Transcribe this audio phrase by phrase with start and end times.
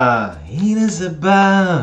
[0.00, 1.82] הנה זה בא,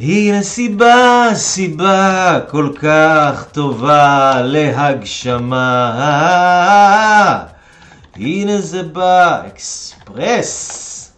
[0.00, 5.92] הנה סיבה, סיבה כל כך טובה להגשמה.
[8.16, 11.12] הנה זה בא, אקספרס.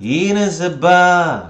[0.00, 1.40] הנה זה בא.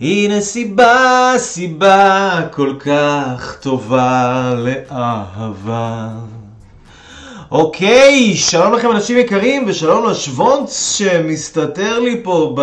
[0.00, 6.08] הנה סיבה, סיבה כל כך טובה לאהבה.
[7.54, 12.56] אוקיי, שלום לכם אנשים יקרים ושלום לשוונץ שמסתתר לי פה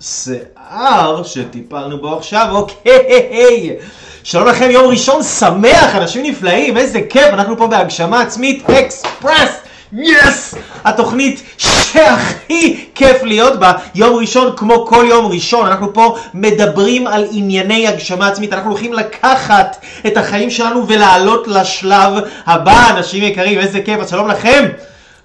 [0.00, 3.76] בשיער שטיפלנו בו עכשיו, אוקיי.
[4.22, 9.57] שלום לכם, יום ראשון שמח, אנשים נפלאים, איזה כיף, אנחנו פה בהגשמה עצמית אקספרס.
[9.92, 10.54] יס!
[10.84, 17.26] התוכנית שהכי כיף להיות בה, יום ראשון כמו כל יום ראשון, אנחנו פה מדברים על
[17.30, 22.12] ענייני הגשמה עצמית, אנחנו הולכים לקחת את החיים שלנו ולעלות לשלב
[22.46, 24.64] הבא, אנשים יקרים, איזה כיף, אז שלום לכם!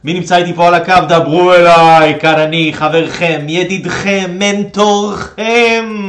[0.03, 0.93] מי נמצא איתי פה על הקו?
[1.07, 6.07] דברו אליי, כאן אני, חברכם, ידידכם, מנטורכם.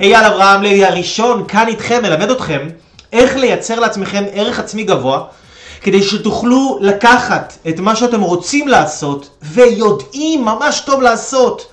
[0.00, 2.68] אייל אברהם לוי הראשון, כאן איתכם, מלמד אתכם
[3.12, 5.20] איך לייצר לעצמכם ערך עצמי גבוה.
[5.82, 11.66] כדי שתוכלו לקחת את מה שאתם רוצים לעשות ויודעים ממש טוב לעשות.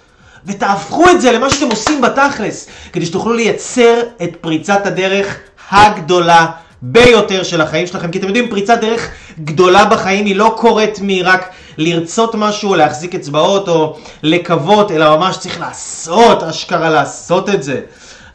[0.45, 5.37] ותהפכו את זה למה שאתם עושים בתכלס כדי שתוכלו לייצר את פריצת הדרך
[5.71, 6.45] הגדולה
[6.81, 8.11] ביותר של החיים שלכם.
[8.11, 9.09] כי אתם יודעים פריצת דרך
[9.43, 15.59] גדולה בחיים היא לא קורית מרק לרצות משהו להחזיק אצבעות או לקוות אלא ממש צריך
[15.59, 17.81] לעשות אשכרה לעשות את זה.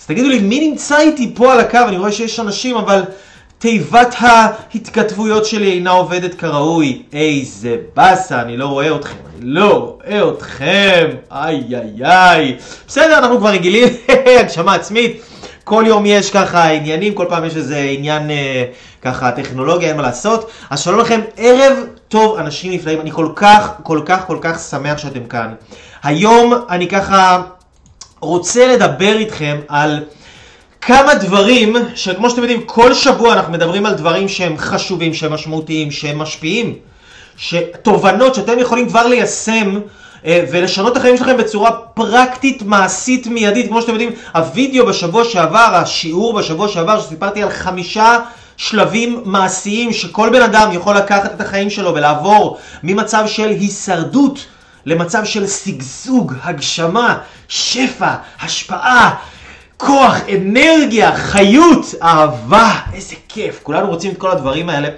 [0.00, 1.78] אז תגידו לי מי נמצא איתי פה על הקו?
[1.89, 3.02] אני רואה שיש אנשים אבל
[3.65, 7.03] תיבת ההתכתבויות שלי אינה עובדת כראוי.
[7.12, 11.09] איזה באסה, אני לא רואה אתכם, אני לא רואה אתכם.
[11.33, 12.57] איי איי איי.
[12.87, 13.89] בסדר, אנחנו כבר רגילים,
[14.41, 15.23] הגשמה עצמית.
[15.65, 18.65] כל יום יש ככה עניינים, כל פעם יש איזה עניין אה,
[19.03, 20.51] ככה טכנולוגיה, אין מה לעשות.
[20.70, 21.77] אז שלום לכם, ערב
[22.09, 23.01] טוב, אנשים נפלאים.
[23.01, 25.55] אני כל כך, כל כך, כל כך שמח שאתם כאן.
[26.03, 27.42] היום אני ככה
[28.20, 30.05] רוצה לדבר איתכם על...
[30.86, 35.90] כמה דברים שכמו שאתם יודעים כל שבוע אנחנו מדברים על דברים שהם חשובים, שהם משמעותיים,
[35.90, 36.74] שהם משפיעים,
[37.36, 39.80] שתובנות שאתם יכולים כבר ליישם
[40.24, 43.68] אה, ולשנות את החיים שלכם בצורה פרקטית, מעשית, מיידית.
[43.68, 48.18] כמו שאתם יודעים, הווידאו בשבוע שעבר, השיעור בשבוע שעבר שסיפרתי על חמישה
[48.56, 54.46] שלבים מעשיים שכל בן אדם יכול לקחת את החיים שלו ולעבור ממצב של הישרדות
[54.86, 57.18] למצב של שגשוג, הגשמה,
[57.48, 59.14] שפע, השפעה,
[59.86, 63.61] כוח, אנרגיה, חיות, אהבה, איזה כיף.
[63.62, 64.89] כולנו רוצים את כל הדברים האלה.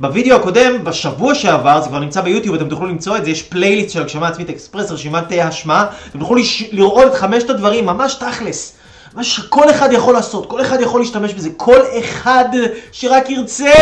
[0.00, 3.90] בווידאו הקודם, בשבוע שעבר, זה כבר נמצא ביוטיוב, אתם תוכלו למצוא את זה, יש פלייליסט
[3.90, 6.64] של הגשמה עצמית אקספרס, רשימת השמעה, אתם תוכלו לש...
[6.72, 8.76] לראות את חמשת הדברים, ממש תכלס.
[9.14, 12.44] מה שכל אחד יכול לעשות, כל אחד יכול להשתמש בזה, כל אחד
[12.92, 13.72] שרק ירצה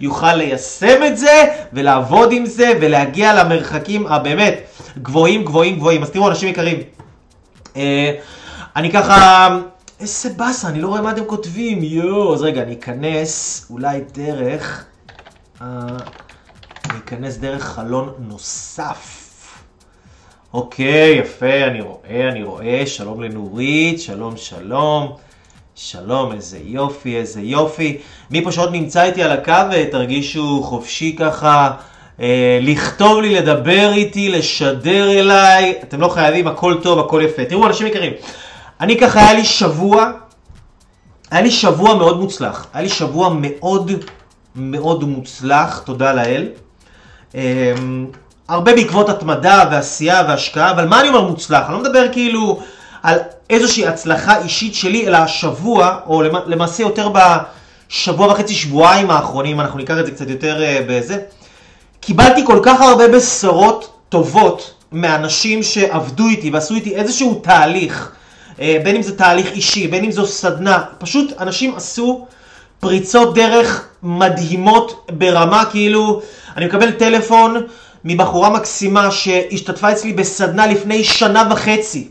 [0.00, 4.60] יוכל ליישם את זה ולעבוד עם זה ולהגיע למרחקים הבאמת
[5.02, 6.02] גבוהים גבוהים גבוהים.
[6.02, 6.78] אז תראו אנשים יקרים,
[7.76, 8.12] אה,
[8.76, 9.48] אני ככה
[10.00, 12.34] איזה באסה, אני לא רואה מה אתם כותבים, יואו.
[12.34, 14.84] אז רגע, אני אכנס אולי דרך...
[15.62, 15.66] אה,
[16.90, 19.20] אני אכנס דרך חלון נוסף.
[20.54, 22.82] אוקיי, יפה, אני רואה, אני רואה.
[22.86, 25.16] שלום לנורית, שלום, שלום.
[25.74, 27.98] שלום, איזה יופי, איזה יופי.
[28.30, 29.52] מי פה שעוד נמצא איתי על הקו,
[29.90, 31.70] תרגישו חופשי ככה.
[32.20, 37.44] אה, לכתוב לי, לדבר איתי, לשדר אליי, אתם לא חייבים, הכל טוב, הכל יפה.
[37.44, 38.12] תראו, אנשים יקרים,
[38.80, 40.10] אני ככה, היה לי שבוע,
[41.30, 42.66] היה לי שבוע מאוד מוצלח.
[42.74, 43.90] היה לי שבוע מאוד
[44.56, 46.48] מאוד מוצלח, תודה לאל.
[47.32, 47.36] Um,
[48.48, 51.64] הרבה בעקבות התמדה ועשייה והשקעה, אבל מה אני אומר מוצלח?
[51.66, 52.60] אני לא מדבר כאילו
[53.02, 53.18] על
[53.50, 57.08] איזושהי הצלחה אישית שלי, אלא השבוע, או למעשה יותר
[57.88, 61.18] בשבוע וחצי, שבועיים האחרונים, אנחנו ניקח את זה קצת יותר uh, בזה.
[62.00, 68.12] קיבלתי כל כך הרבה בשורות טובות מאנשים שעבדו איתי ועשו איתי איזשהו תהליך.
[68.60, 72.26] אה, בין אם זה תהליך אישי, בין אם זו סדנה, פשוט אנשים עשו
[72.80, 76.22] פריצות דרך מדהימות ברמה כאילו,
[76.56, 77.66] אני מקבל טלפון
[78.04, 82.08] מבחורה מקסימה שהשתתפה אצלי בסדנה לפני שנה וחצי.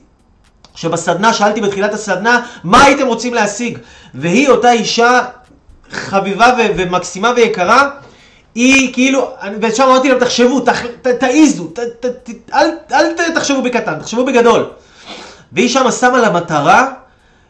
[0.76, 3.78] שבסדנה שאלתי בתחילת הסדנה, מה הייתם רוצים להשיג?
[4.14, 5.22] והיא אותה אישה
[5.92, 7.90] חביבה ו- ומקסימה ויקרה,
[8.56, 9.32] היא כאילו,
[9.62, 10.64] ושם אמרתי להם, תחשבו,
[11.20, 14.70] תעיזו, ת, ת, ת, אל, אל תחשבו בקטן, תחשבו בגדול.
[15.54, 16.88] והיא שמה שמה לה מטרה,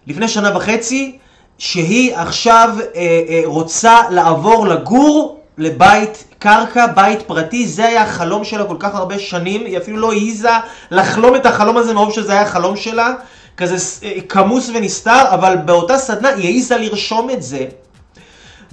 [0.07, 1.17] לפני שנה וחצי,
[1.57, 8.65] שהיא עכשיו אה, אה, רוצה לעבור לגור לבית קרקע, בית פרטי, זה היה החלום שלה
[8.65, 10.49] כל כך הרבה שנים, היא אפילו לא העיזה
[10.91, 13.13] לחלום את החלום הזה מרוב שזה היה חלום שלה,
[13.57, 17.65] כזה אה, כמוס ונסתר, אבל באותה סדנה היא העיזה לרשום את זה.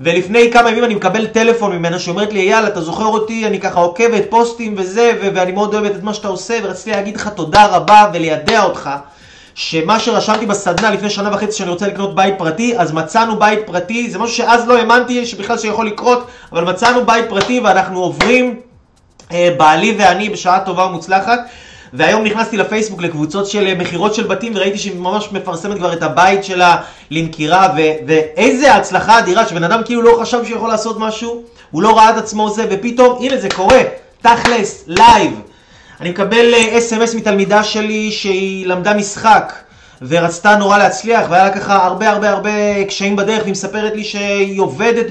[0.02, 3.80] ולפני כמה ימים אני מקבל טלפון ממנה שאומרת לי, אייל, אתה זוכר אותי, אני ככה
[3.80, 7.66] עוקבת פוסטים וזה, ו- ואני מאוד אוהבת את מה שאתה עושה, ורציתי להגיד לך תודה
[7.66, 8.90] רבה ולידע אותך,
[9.62, 14.10] שמה שרשמתי בסדנה לפני שנה וחצי שאני רוצה לקנות בית פרטי, אז מצאנו בית פרטי,
[14.10, 18.60] זה משהו שאז לא האמנתי שבכלל שיכול לקרות, אבל מצאנו בית פרטי ואנחנו עוברים,
[19.32, 21.38] אה, בעלי ואני, בשעה טובה ומוצלחת.
[21.92, 26.02] והיום נכנסתי לפייסבוק לקבוצות של אה, מכירות של בתים וראיתי שהיא ממש מפרסמת כבר את
[26.02, 26.76] הבית שלה
[27.10, 31.82] למכירה ו- ואיזה הצלחה אדירה שבן אדם כאילו לא חשב שהוא יכול לעשות משהו, הוא
[31.82, 33.80] לא ראה את עצמו זה ופתאום הנה זה קורה,
[34.22, 35.40] תכלס, live.
[36.00, 39.52] אני מקבל אס.אם.אס מתלמידה שלי שהיא למדה משחק
[40.02, 44.60] ורצתה נורא להצליח והיה לה ככה הרבה הרבה הרבה קשיים בדרך והיא מספרת לי שהיא
[44.60, 45.06] עובדת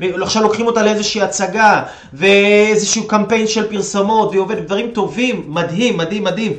[0.00, 1.82] ועכשיו לוקחים אותה לאיזושהי הצגה
[2.12, 6.52] ואיזשהו קמפיין של פרסומות והיא עובדת דברים טובים, מדהים, מדהים, מדהים.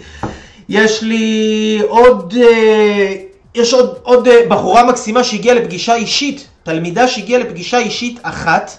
[0.70, 3.14] יש לי עוד, אה,
[3.56, 8.72] יש עוד, עוד אה, בחורה מקסימה שהגיעה לפגישה אישית, תלמידה שהגיעה לפגישה אישית אחת,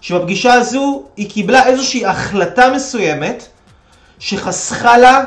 [0.00, 3.48] שבפגישה הזו היא קיבלה איזושהי החלטה מסוימת
[4.18, 5.24] שחסכה לה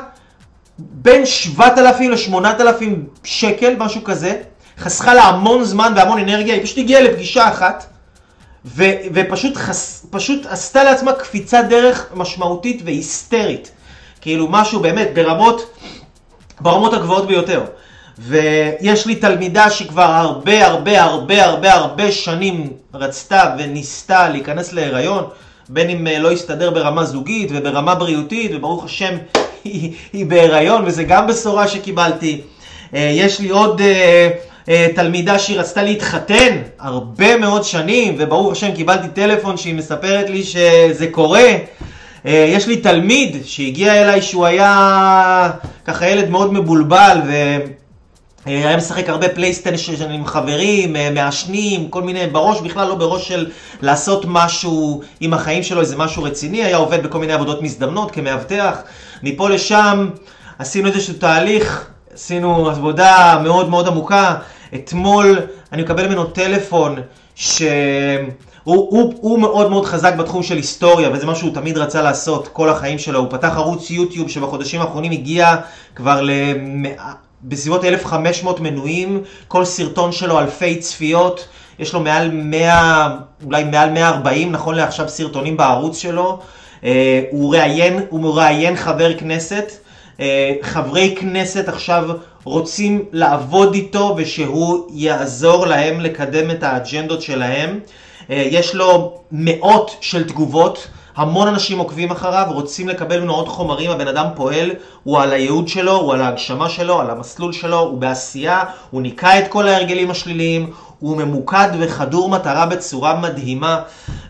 [0.79, 2.83] בין 7,000 ל-8,000
[3.23, 4.35] שקל, משהו כזה,
[4.79, 7.85] חסכה לה המון זמן והמון אנרגיה, היא פשוט הגיעה לפגישה אחת,
[8.65, 8.83] ו-
[9.13, 13.71] ופשוט חס- פשוט עשתה לעצמה קפיצת דרך משמעותית והיסטרית.
[14.21, 15.73] כאילו משהו באמת ברמות,
[16.61, 17.63] ברמות הגבוהות ביותר.
[18.17, 25.23] ויש לי תלמידה שכבר הרבה הרבה הרבה הרבה הרבה שנים רצתה וניסתה להיכנס להיריון,
[25.69, 29.15] בין אם אה, לא יסתדר ברמה זוגית וברמה בריאותית, וברוך השם
[29.63, 32.41] היא, היא בהיריון, וזה גם בשורה שקיבלתי.
[32.95, 39.07] אה, יש לי עוד אה, תלמידה שהיא רצתה להתחתן הרבה מאוד שנים, וברוך השם קיבלתי
[39.07, 41.49] טלפון שהיא מספרת לי שזה קורה.
[42.25, 45.49] יש לי תלמיד שהגיע אליי שהוא היה
[45.85, 47.33] ככה ילד מאוד מבולבל, ו...
[48.47, 53.27] אה, היה משחק הרבה פלייסטיישן עם חברים, אה, מעשנים, כל מיני, בראש בכלל לא בראש
[53.27, 53.51] של
[53.81, 58.77] לעשות משהו עם החיים שלו, איזה משהו רציני, היה עובד בכל מיני עבודות מזדמנות כמאבטח.
[59.23, 60.09] מפה לשם
[60.59, 64.35] עשינו איזשהו תהליך, עשינו עבודה מאוד מאוד עמוקה.
[64.75, 65.39] אתמול
[65.71, 66.95] אני מקבל ממנו טלפון
[67.35, 67.59] שהוא
[68.63, 72.69] הוא, הוא מאוד מאוד חזק בתחום של היסטוריה, וזה מה שהוא תמיד רצה לעשות כל
[72.69, 73.19] החיים שלו.
[73.19, 75.55] הוא פתח ערוץ יוטיוב שבחודשים האחרונים הגיע
[75.95, 77.13] כבר למאה...
[77.43, 81.47] בסביבות 1,500 מנויים, כל סרטון שלו אלפי צפיות,
[81.79, 86.39] יש לו מעל 100, אולי מעל 140 נכון לעכשיו סרטונים בערוץ שלו,
[86.83, 89.71] אה, הוא ראיין, הוא מראיין חבר כנסת,
[90.19, 92.09] אה, חברי כנסת עכשיו
[92.43, 97.79] רוצים לעבוד איתו ושהוא יעזור להם לקדם את האג'נדות שלהם,
[98.29, 100.87] אה, יש לו מאות של תגובות,
[101.19, 104.71] המון אנשים עוקבים אחריו, רוצים לקבל ממנו עוד חומרים, הבן אדם פועל,
[105.03, 109.39] הוא על הייעוד שלו, הוא על ההגשמה שלו, על המסלול שלו, הוא בעשייה, הוא ניקה
[109.39, 113.81] את כל ההרגלים השליליים, הוא ממוקד וחדור מטרה בצורה מדהימה,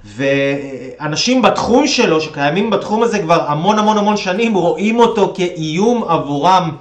[0.05, 6.71] ואנשים בתחום שלו, שקיימים בתחום הזה כבר המון המון המון שנים, רואים אותו כאיום עבורם.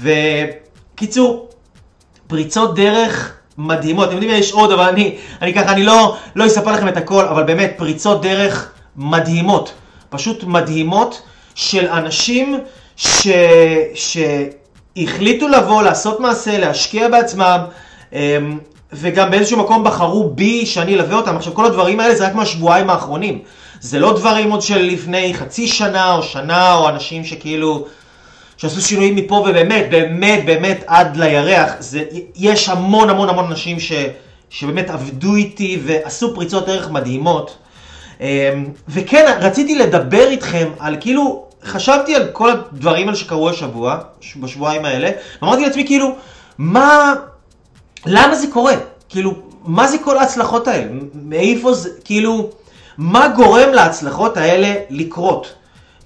[0.00, 1.48] וקיצור,
[2.26, 4.08] פריצות דרך מדהימות.
[4.08, 7.24] אתם יודעים, יש עוד, אבל אני, אני ככה, אני לא, לא אספר לכם את הכל,
[7.24, 9.72] אבל באמת, פריצות דרך מדהימות,
[10.08, 11.22] פשוט מדהימות,
[11.54, 12.60] של אנשים
[12.96, 13.28] ש...
[13.94, 17.58] שהחליטו לבוא, לעשות מעשה, להשקיע בעצמם,
[18.12, 18.58] אמ,
[18.92, 21.36] וגם באיזשהו מקום בחרו בי שאני אלווה אותם.
[21.36, 23.38] עכשיו, כל הדברים האלה זה רק מהשבועיים האחרונים.
[23.80, 27.86] זה לא דברים עוד של לפני חצי שנה או שנה, או אנשים שכאילו...
[28.56, 31.72] שעשו שינויים מפה, ובאמת, באמת, באמת עד לירח.
[31.78, 32.04] זה,
[32.36, 33.92] יש המון המון המון אנשים ש,
[34.50, 37.56] שבאמת עבדו איתי ועשו פריצות ערך מדהימות.
[38.20, 38.26] אמ,
[38.88, 43.98] וכן, רציתי לדבר איתכם על כאילו, חשבתי על כל הדברים האלה שקרו השבוע,
[44.36, 45.10] בשבועיים האלה,
[45.42, 46.16] ואמרתי לעצמי כאילו,
[46.58, 47.14] מה,
[48.06, 48.74] למה זה קורה?
[49.08, 50.84] כאילו, מה זה כל ההצלחות האלה?
[51.14, 52.50] מאיפה זה, כאילו,
[52.98, 55.54] מה גורם להצלחות האלה לקרות?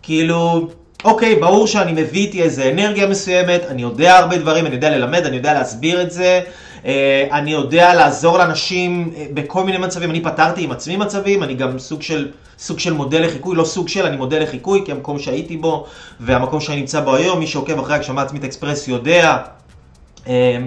[0.02, 0.68] כאילו,
[1.04, 5.26] אוקיי, ברור שאני מביא איתי איזה אנרגיה מסוימת, אני יודע הרבה דברים, אני יודע ללמד,
[5.26, 6.40] אני יודע להסביר את זה,
[7.32, 11.78] אני יודע לעזור לאנשים אה, בכל מיני מצבים, אני פתרתי עם עצמי מצבים, אני גם
[11.78, 15.56] סוג של, סוג של מודל לחיקוי, לא סוג של, אני מודל לחיקוי, כי המקום שהייתי
[15.56, 15.86] בו
[16.20, 19.36] והמקום שאני נמצא בו היום, מי שעוקב אחרי הגשמה עצמית אקספרס יודע.
[20.28, 20.58] אה,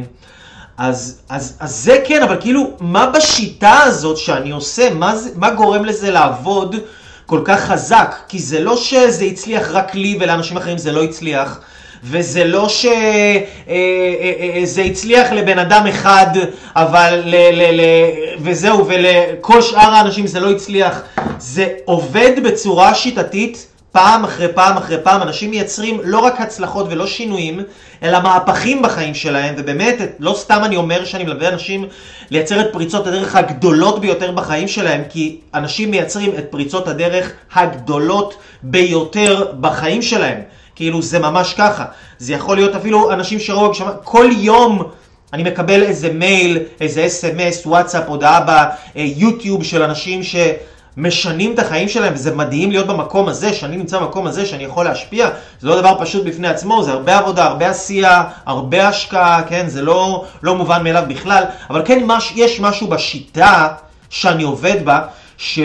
[0.78, 5.52] אז, אז, אז זה כן, אבל כאילו, מה בשיטה הזאת שאני עושה, מה, זה, מה
[5.52, 6.76] גורם לזה לעבוד
[7.26, 8.16] כל כך חזק?
[8.28, 11.60] כי זה לא שזה הצליח רק לי ולאנשים אחרים זה לא הצליח,
[12.04, 13.36] וזה לא שזה אה,
[13.70, 16.28] אה, אה, הצליח לבן אדם אחד,
[16.76, 17.84] אבל ל, ל, ל,
[18.40, 21.02] וזהו, ולכל שאר האנשים זה לא הצליח.
[21.40, 27.08] זה עובד בצורה שיטתית פעם אחרי פעם אחרי פעם אנשים מייצרים לא רק הצלחות ולא
[27.08, 27.60] שינויים,
[28.04, 31.86] אלא מהפכים בחיים שלהם, ובאמת, לא סתם אני אומר שאני מלווה אנשים
[32.30, 38.34] לייצר את פריצות הדרך הגדולות ביותר בחיים שלהם, כי אנשים מייצרים את פריצות הדרך הגדולות
[38.64, 40.42] ביותר בחיים שלהם.
[40.76, 41.86] כאילו זה ממש ככה.
[42.18, 44.84] זה יכול להיות אפילו אנשים שראו הגשמה, כל יום
[45.34, 50.36] אני מקבל איזה מייל, איזה אס.אם.אס, וואטסאפ, הודעה ביוטיוב של אנשים ש...
[50.98, 54.86] משנים את החיים שלהם, וזה מדהים להיות במקום הזה, שאני נמצא במקום הזה, שאני יכול
[54.86, 59.68] להשפיע, זה לא דבר פשוט בפני עצמו, זה הרבה עבודה, הרבה עשייה, הרבה השקעה, כן,
[59.68, 63.68] זה לא, לא מובן מאליו בכלל, אבל כן, מש, יש משהו בשיטה
[64.10, 65.02] שאני עובד בה,
[65.38, 65.60] ש,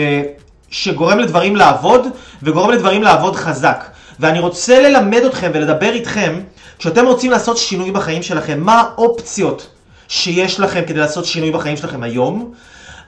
[0.69, 2.07] שגורם לדברים לעבוד,
[2.43, 3.85] וגורם לדברים לעבוד חזק.
[4.19, 6.39] ואני רוצה ללמד אתכם ולדבר איתכם,
[6.79, 9.67] כשאתם רוצים לעשות שינוי בחיים שלכם, מה האופציות
[10.07, 12.53] שיש לכם כדי לעשות שינוי בחיים שלכם היום,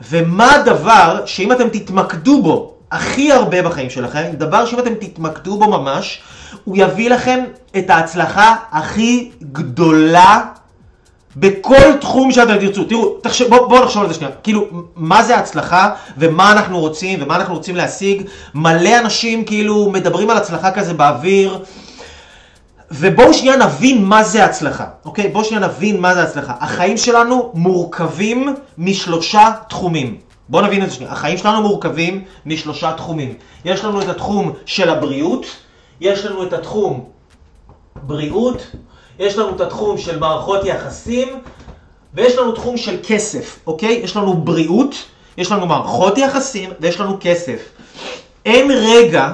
[0.09, 5.67] ומה הדבר שאם אתם תתמקדו בו הכי הרבה בחיים שלכם, דבר שאם אתם תתמקדו בו
[5.67, 6.21] ממש,
[6.63, 7.39] הוא יביא לכם
[7.77, 10.41] את ההצלחה הכי גדולה
[11.36, 12.83] בכל תחום שאתם תרצו.
[12.83, 14.31] תראו, תחשב, בואו בוא נחשוב על זה שנייה.
[14.43, 18.24] כאילו, מה זה הצלחה ומה אנחנו רוצים ומה אנחנו רוצים להשיג.
[18.55, 21.63] מלא אנשים כאילו מדברים על הצלחה כזה באוויר.
[22.91, 25.27] ובואו שנייה נבין מה זה הצלחה, אוקיי?
[25.27, 26.53] בואו שנייה נבין מה זה הצלחה.
[26.59, 30.17] החיים שלנו מורכבים משלושה תחומים.
[30.50, 31.12] בואו נבין את זה שנייה.
[31.12, 33.33] החיים שלנו מורכבים משלושה תחומים.
[33.65, 35.45] יש לנו את התחום של הבריאות,
[36.01, 37.05] יש לנו את התחום
[38.03, 38.71] בריאות,
[39.19, 41.27] יש לנו את התחום של מערכות יחסים,
[42.13, 44.01] ויש לנו תחום של כסף, אוקיי?
[44.03, 44.95] יש לנו בריאות,
[45.38, 47.59] יש לנו מערכות יחסים, ויש לנו כסף.
[48.45, 49.31] אין רגע,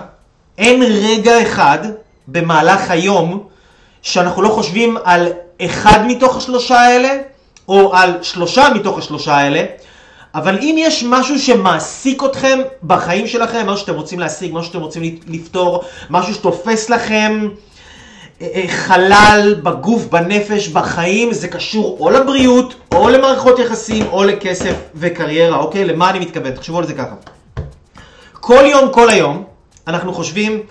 [0.58, 1.80] אין רגע אחד
[2.28, 3.44] במהלך היום
[4.02, 5.28] שאנחנו לא חושבים על
[5.62, 7.18] אחד מתוך השלושה האלה,
[7.68, 9.64] או על שלושה מתוך השלושה האלה,
[10.36, 15.20] אבל אם יש משהו שמעסיק אתכם בחיים שלכם, משהו שאתם רוצים להשיג, משהו שאתם רוצים
[15.28, 17.50] לפתור, משהו שתופס לכם
[18.68, 25.86] חלל בגוף, בנפש, בחיים, זה קשור או לבריאות, או למערכות יחסים, או לכסף וקריירה, אוקיי?
[25.86, 26.52] למה אני מתכוון?
[26.52, 27.16] תחשבו על זה ככה.
[28.32, 29.44] כל יום, כל היום,
[29.88, 30.62] אנחנו חושבים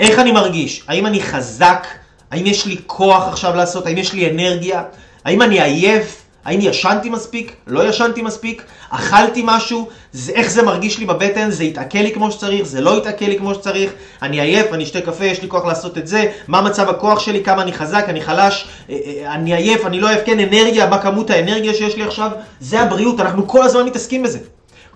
[0.00, 0.84] איך אני מרגיש?
[0.88, 1.86] האם אני חזק?
[2.30, 3.86] האם יש לי כוח עכשיו לעשות?
[3.86, 4.82] האם יש לי אנרגיה?
[5.24, 6.21] האם אני עייף?
[6.44, 7.56] האם ישנתי מספיק?
[7.66, 8.62] לא ישנתי מספיק?
[8.90, 9.88] אכלתי משהו?
[10.12, 11.50] זה, איך זה מרגיש לי בבטן?
[11.50, 12.66] זה יתעכל לי כמו שצריך?
[12.66, 13.92] זה לא יתעכל לי כמו שצריך?
[14.22, 14.72] אני עייף?
[14.72, 15.24] אני אשתה קפה?
[15.24, 16.32] יש לי כוח לעשות את זה?
[16.48, 17.44] מה מצב הכוח שלי?
[17.44, 18.04] כמה אני חזק?
[18.08, 18.68] אני חלש?
[18.90, 19.86] אה, אה, אני עייף?
[19.86, 20.20] אני לא עייף?
[20.26, 20.86] כן, אנרגיה?
[20.86, 22.30] מה כמות האנרגיה שיש לי עכשיו?
[22.60, 24.38] זה הבריאות, אנחנו כל הזמן מתעסקים בזה.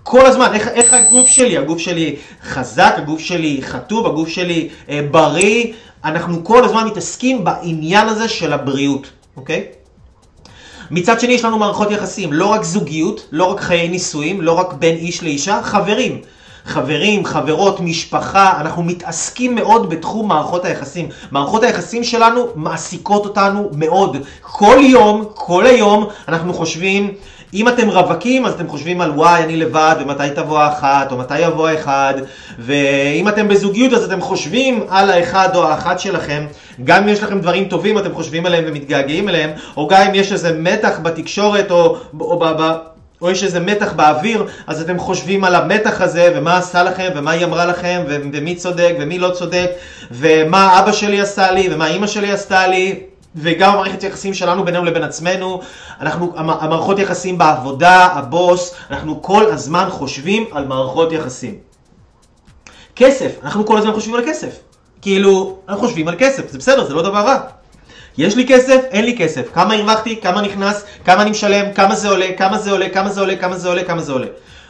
[0.02, 5.00] כל הזמן, איך, איך הגוף שלי, הגוף שלי חזק, הגוף שלי חטוב, הגוף שלי אה,
[5.10, 5.72] בריא,
[6.04, 9.64] אנחנו כל הזמן מתעסקים בעניין הזה של הבריאות, אוקיי?
[10.90, 14.72] מצד שני יש לנו מערכות יחסים, לא רק זוגיות, לא רק חיי נישואים, לא רק
[14.72, 16.20] בין איש לאישה, חברים.
[16.66, 21.08] חברים, חברות, משפחה, אנחנו מתעסקים מאוד בתחום מערכות היחסים.
[21.30, 24.16] מערכות היחסים שלנו מעסיקות אותנו מאוד.
[24.40, 27.14] כל יום, כל היום, אנחנו חושבים
[27.54, 31.38] אם אתם רווקים, אז אתם חושבים על וואי, אני לבד, ומתי תבוא האחת, או מתי
[31.38, 32.14] יבוא האחד,
[32.58, 36.46] ואם אתם בזוגיות, אז אתם חושבים על האחד או האחת שלכם.
[36.84, 40.32] גם אם יש לכם דברים טובים, אתם חושבים עליהם ומתגעגעים אליהם, או גם אם יש
[40.32, 42.64] איזה מתח בתקשורת, או, או, או, או,
[43.22, 47.30] או יש איזה מתח באוויר, אז אתם חושבים על המתח הזה, ומה עשה לכם, ומה
[47.30, 49.70] היא אמרה לכם, ומי צודק, ומי לא צודק,
[50.10, 53.00] ומה אבא שלי עשה לי, ומה אימא שלי עשתה לי.
[53.36, 55.60] וגם המערכת יחסים שלנו בינינו לבין עצמנו,
[56.00, 61.54] אנחנו, המערכות יחסים בעבודה, הבוס, אנחנו כל הזמן חושבים על מערכות יחסים.
[62.96, 64.60] כסף, אנחנו כל הזמן חושבים על כסף.
[65.02, 67.38] כאילו, אנחנו חושבים על כסף, זה בסדר, זה לא דבר רע.
[68.18, 69.52] יש לי כסף, אין לי כסף.
[69.54, 73.20] כמה הרווחתי, כמה נכנס, כמה אני משלם, כמה זה עולה, כמה זה עולה, כמה זה
[73.20, 74.26] עולה, כמה זה עולה, כמה זה עולה.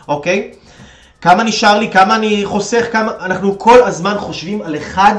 [0.08, 0.52] אוקיי?
[1.20, 3.12] כמה נשאר לי, כמה אני חוסך, כמה...
[3.20, 5.14] אנחנו כל הזמן חושבים על אחד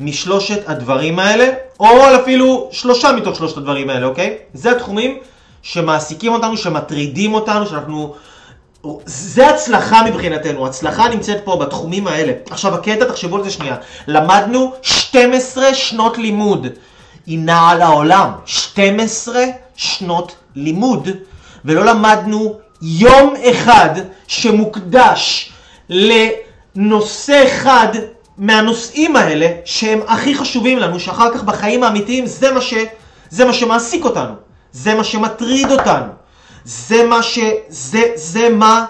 [0.00, 1.48] משלושת הדברים האלה,
[1.80, 4.36] או על אפילו שלושה מתוך שלושת הדברים האלה, אוקיי?
[4.54, 5.18] זה התחומים
[5.62, 8.14] שמעסיקים אותנו, שמטרידים אותנו, שאנחנו...
[9.04, 12.32] זה הצלחה מבחינתנו, הצלחה נמצאת פה בתחומים האלה.
[12.50, 13.76] עכשיו הקטע, תחשבו על זה שנייה,
[14.06, 16.66] למדנו 12 שנות לימוד.
[17.26, 19.44] היא נעה לעולם, 12
[19.76, 21.08] שנות לימוד,
[21.64, 23.90] ולא למדנו יום אחד
[24.26, 25.52] שמוקדש
[25.88, 27.88] לנושא אחד
[28.38, 32.74] מהנושאים האלה שהם הכי חשובים לנו, שאחר כך בחיים האמיתיים זה מה, ש,
[33.30, 34.34] זה מה שמעסיק אותנו,
[34.72, 36.12] זה מה שמטריד אותנו,
[36.64, 37.38] זה מה ש...
[37.68, 38.86] זה, זה מה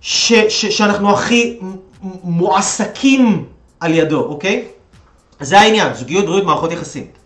[0.00, 1.58] ש, ש, שאנחנו הכי
[2.22, 3.44] מועסקים
[3.80, 4.64] על ידו, אוקיי?
[5.40, 7.21] זה העניין, זוגיות, בריאות, מערכות יחסים.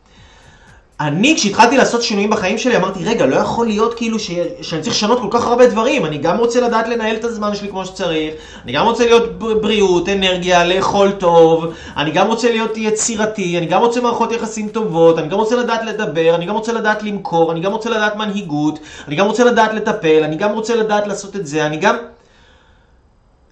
[1.00, 4.30] אני, כשהתחלתי לעשות שינויים בחיים שלי, אמרתי, רגע, לא יכול להיות כאילו ש...
[4.62, 6.06] שאני צריך לשנות כל כך הרבה דברים.
[6.06, 8.34] אני גם רוצה לדעת לנהל את הזמן שלי כמו שצריך,
[8.64, 13.80] אני גם רוצה להיות בריאות, אנרגיה, לאכול טוב, אני גם רוצה להיות יצירתי, אני גם
[13.80, 17.60] רוצה מערכות יחסים טובות, אני גם רוצה לדעת לדבר, אני גם רוצה לדעת למכור, אני
[17.60, 21.46] גם רוצה לדעת מנהיגות, אני גם רוצה לדעת לטפל, אני גם רוצה לדעת לעשות את
[21.46, 21.96] זה, אני גם...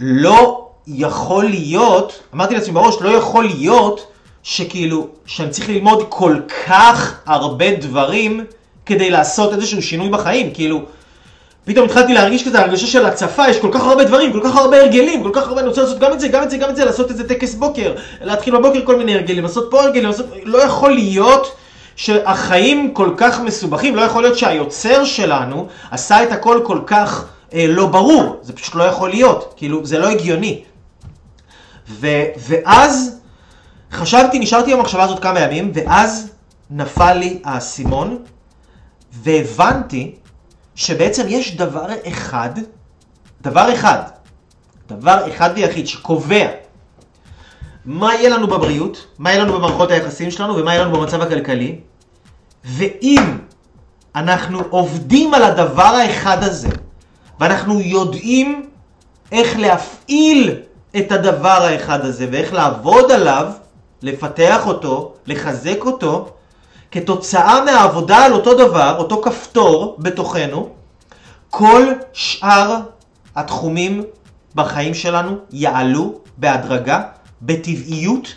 [0.00, 4.06] לא יכול להיות, אמרתי לעצמי בראש, לא יכול להיות
[4.44, 8.44] שכאילו, שאני צריך ללמוד כל כך הרבה דברים
[8.86, 10.82] כדי לעשות איזשהו שינוי בחיים, כאילו,
[11.64, 14.80] פתאום התחלתי להרגיש כזה הרגשה של הצפה, יש כל כך הרבה דברים, כל כך הרבה
[14.80, 16.76] הרגלים, כל כך הרבה, אני רוצה לעשות גם את זה, גם את זה, גם את
[16.76, 20.26] זה, לעשות איזה טקס בוקר, להתחיל בבוקר כל מיני הרגלים, לעשות פה הרגלים, לעשות...
[20.42, 21.56] לא יכול להיות
[21.96, 27.24] שהחיים כל כך מסובכים, לא יכול להיות שהיוצר שלנו עשה את הכל כל כך
[27.54, 30.62] אה, לא ברור, זה פשוט לא יכול להיות, כאילו, זה לא הגיוני.
[31.88, 32.08] ו,
[32.48, 33.23] ואז
[33.94, 36.30] חשבתי, נשארתי עם המחשבה הזאת כמה ימים, ואז
[36.70, 38.18] נפל לי האסימון,
[39.12, 40.14] והבנתי
[40.74, 42.50] שבעצם יש דבר אחד,
[43.40, 44.02] דבר אחד,
[44.88, 46.46] דבר אחד ויחיד שקובע
[47.84, 51.80] מה יהיה לנו בבריאות, מה יהיה לנו במערכות היחסים שלנו ומה יהיה לנו במצב הכלכלי,
[52.64, 53.38] ואם
[54.16, 56.68] אנחנו עובדים על הדבר האחד הזה,
[57.40, 58.66] ואנחנו יודעים
[59.32, 60.54] איך להפעיל
[60.96, 63.52] את הדבר האחד הזה ואיך לעבוד עליו,
[64.04, 66.28] לפתח אותו, לחזק אותו,
[66.90, 70.68] כתוצאה מהעבודה על אותו דבר, אותו כפתור בתוכנו,
[71.50, 72.76] כל שאר
[73.36, 74.02] התחומים
[74.54, 77.02] בחיים שלנו יעלו בהדרגה,
[77.42, 78.34] בטבעיות,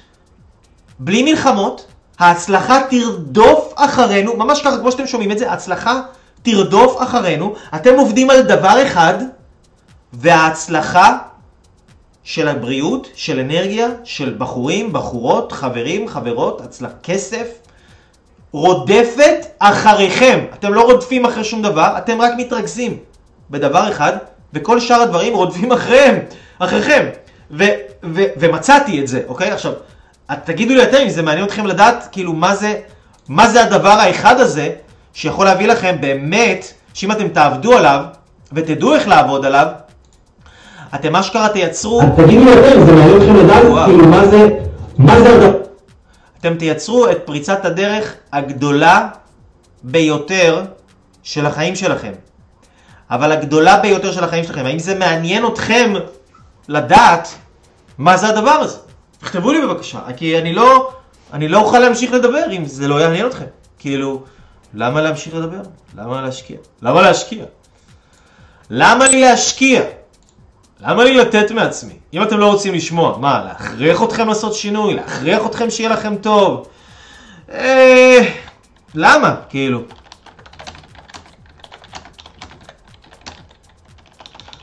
[1.00, 1.86] בלי מלחמות,
[2.20, 6.02] ההצלחה תרדוף אחרינו, ממש ככה כמו שאתם שומעים את זה, ההצלחה
[6.42, 9.14] תרדוף אחרינו, אתם עובדים על דבר אחד,
[10.14, 11.18] וההצלחה
[12.28, 17.48] של הבריאות, של אנרגיה, של בחורים, בחורות, חברים, חברות, הצלח, כסף,
[18.52, 20.40] רודפת אחריכם.
[20.54, 22.98] אתם לא רודפים אחרי שום דבר, אתם רק מתרכזים
[23.50, 24.18] בדבר אחד,
[24.54, 26.20] וכל שאר הדברים רודפים אחריהם,
[26.60, 27.06] אחריכם.
[27.52, 27.64] ו-
[28.04, 29.52] ו- ומצאתי את זה, אוקיי?
[29.52, 29.74] עכשיו,
[30.44, 32.80] תגידו לי אתם אם זה מעניין אתכם לדעת, כאילו, מה זה,
[33.30, 34.70] מה זה הדבר האחד הזה,
[35.14, 38.04] שיכול להביא לכם באמת, שאם אתם תעבדו עליו,
[38.54, 39.68] ותדעו איך לעבוד עליו,
[40.96, 42.02] אתם אשכרה תייצרו...
[42.18, 44.48] תגידו לי אתם, זה מעניין אתכם לדעת, כאילו, מה זה,
[44.98, 45.58] מה זה הדבר...
[46.40, 49.08] אתם תייצרו את פריצת הדרך הגדולה
[49.84, 50.64] ביותר
[51.24, 52.12] של החיים שלכם.
[53.10, 55.94] אבל הגדולה ביותר של החיים שלכם, האם זה מעניין אתכם
[56.68, 57.28] לדעת
[57.98, 58.78] מה זה הדבר הזה?
[59.20, 60.92] תכתבו לי בבקשה, כי אני לא,
[61.34, 63.46] אני לא אוכל להמשיך לדבר אם זה לא יעניין אתכם.
[63.80, 64.24] כאילו,
[64.74, 65.62] למה להמשיך לדבר?
[65.98, 66.58] למה להשקיע?
[66.82, 67.46] למה להשקיע?
[68.70, 69.82] למה לי להשקיע?
[70.80, 71.94] למה לי לתת מעצמי?
[72.14, 74.94] אם אתם לא רוצים לשמוע, מה, להכריח אתכם לעשות שינוי?
[74.94, 76.68] להכריח אתכם שיהיה לכם טוב?
[77.52, 78.20] אה...
[78.96, 79.36] למה?
[79.50, 79.82] כאילו.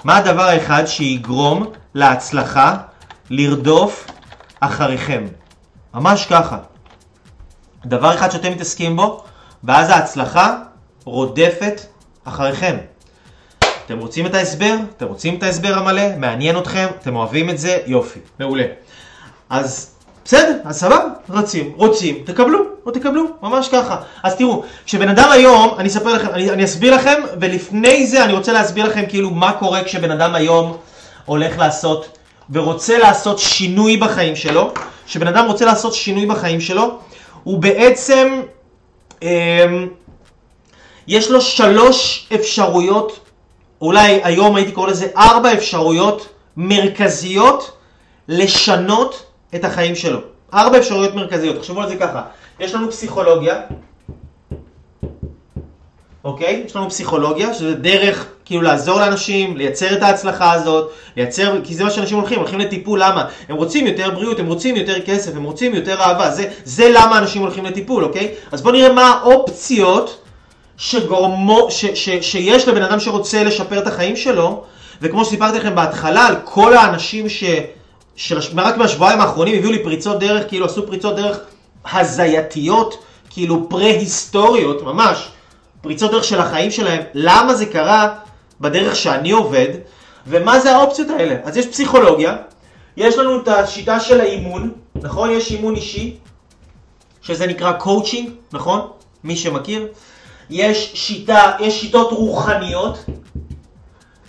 [0.04, 2.76] מה הדבר האחד שיגרום להצלחה
[3.30, 4.06] לרדוף
[4.60, 5.26] אחריכם?
[5.94, 6.58] ממש ככה.
[7.86, 9.24] דבר אחד שאתם מתעסקים בו,
[9.64, 10.58] ואז ההצלחה
[11.04, 11.80] רודפת
[12.24, 12.76] אחריכם.
[13.86, 14.74] אתם רוצים את ההסבר?
[14.96, 16.16] אתם רוצים את ההסבר המלא?
[16.18, 16.86] מעניין אתכם?
[17.00, 17.78] אתם אוהבים את זה?
[17.86, 18.64] יופי, מעולה.
[19.50, 19.94] אז
[20.24, 23.96] בסדר, אז סבבה, רצים, רוצים, תקבלו, או תקבלו, ממש ככה.
[24.22, 28.32] אז תראו, כשבן אדם היום, אני אספר לכם, אני, אני אסביר לכם, ולפני זה אני
[28.32, 30.76] רוצה להסביר לכם כאילו מה קורה כשבן אדם היום
[31.24, 32.18] הולך לעשות,
[32.50, 34.72] ורוצה לעשות שינוי בחיים שלו.
[35.06, 36.98] כשבן אדם רוצה לעשות שינוי בחיים שלו,
[37.42, 38.42] הוא בעצם,
[39.22, 39.66] אה,
[41.08, 43.23] יש לו שלוש אפשרויות
[43.84, 47.72] אולי היום הייתי קורא לזה ארבע אפשרויות מרכזיות
[48.28, 50.18] לשנות את החיים שלו.
[50.54, 52.22] ארבע אפשרויות מרכזיות, תחשבו על זה ככה.
[52.60, 53.60] יש לנו פסיכולוגיה,
[56.24, 56.62] אוקיי?
[56.66, 61.84] יש לנו פסיכולוגיה, שזה דרך כאילו לעזור לאנשים, לייצר את ההצלחה הזאת, לייצר, כי זה
[61.84, 63.28] מה שאנשים הולכים, הולכים לטיפול, למה?
[63.48, 67.18] הם רוצים יותר בריאות, הם רוצים יותר כסף, הם רוצים יותר אהבה, זה, זה למה
[67.18, 68.34] אנשים הולכים לטיפול, אוקיי?
[68.52, 70.23] אז בואו נראה מה האופציות
[70.76, 74.64] שגורמו, ש, ש, שיש לבן אדם שרוצה לשפר את החיים שלו,
[75.02, 77.44] וכמו שסיפרתי לכם בהתחלה, על כל האנשים ש...
[78.16, 81.38] של, רק מהשבועיים האחרונים הביאו לי פריצות דרך, כאילו עשו פריצות דרך
[81.92, 85.28] הזייתיות, כאילו פרה-היסטוריות, ממש,
[85.80, 87.02] פריצות דרך של החיים שלהם.
[87.14, 88.14] למה זה קרה
[88.60, 89.68] בדרך שאני עובד,
[90.26, 91.36] ומה זה האופציות האלה?
[91.44, 92.36] אז יש פסיכולוגיה,
[92.96, 95.30] יש לנו את השיטה של האימון, נכון?
[95.30, 96.16] יש אימון אישי,
[97.22, 98.80] שזה נקרא קואוצ'ינג, נכון?
[99.24, 99.86] מי שמכיר.
[100.50, 103.04] יש שיטה, יש שיטות רוחניות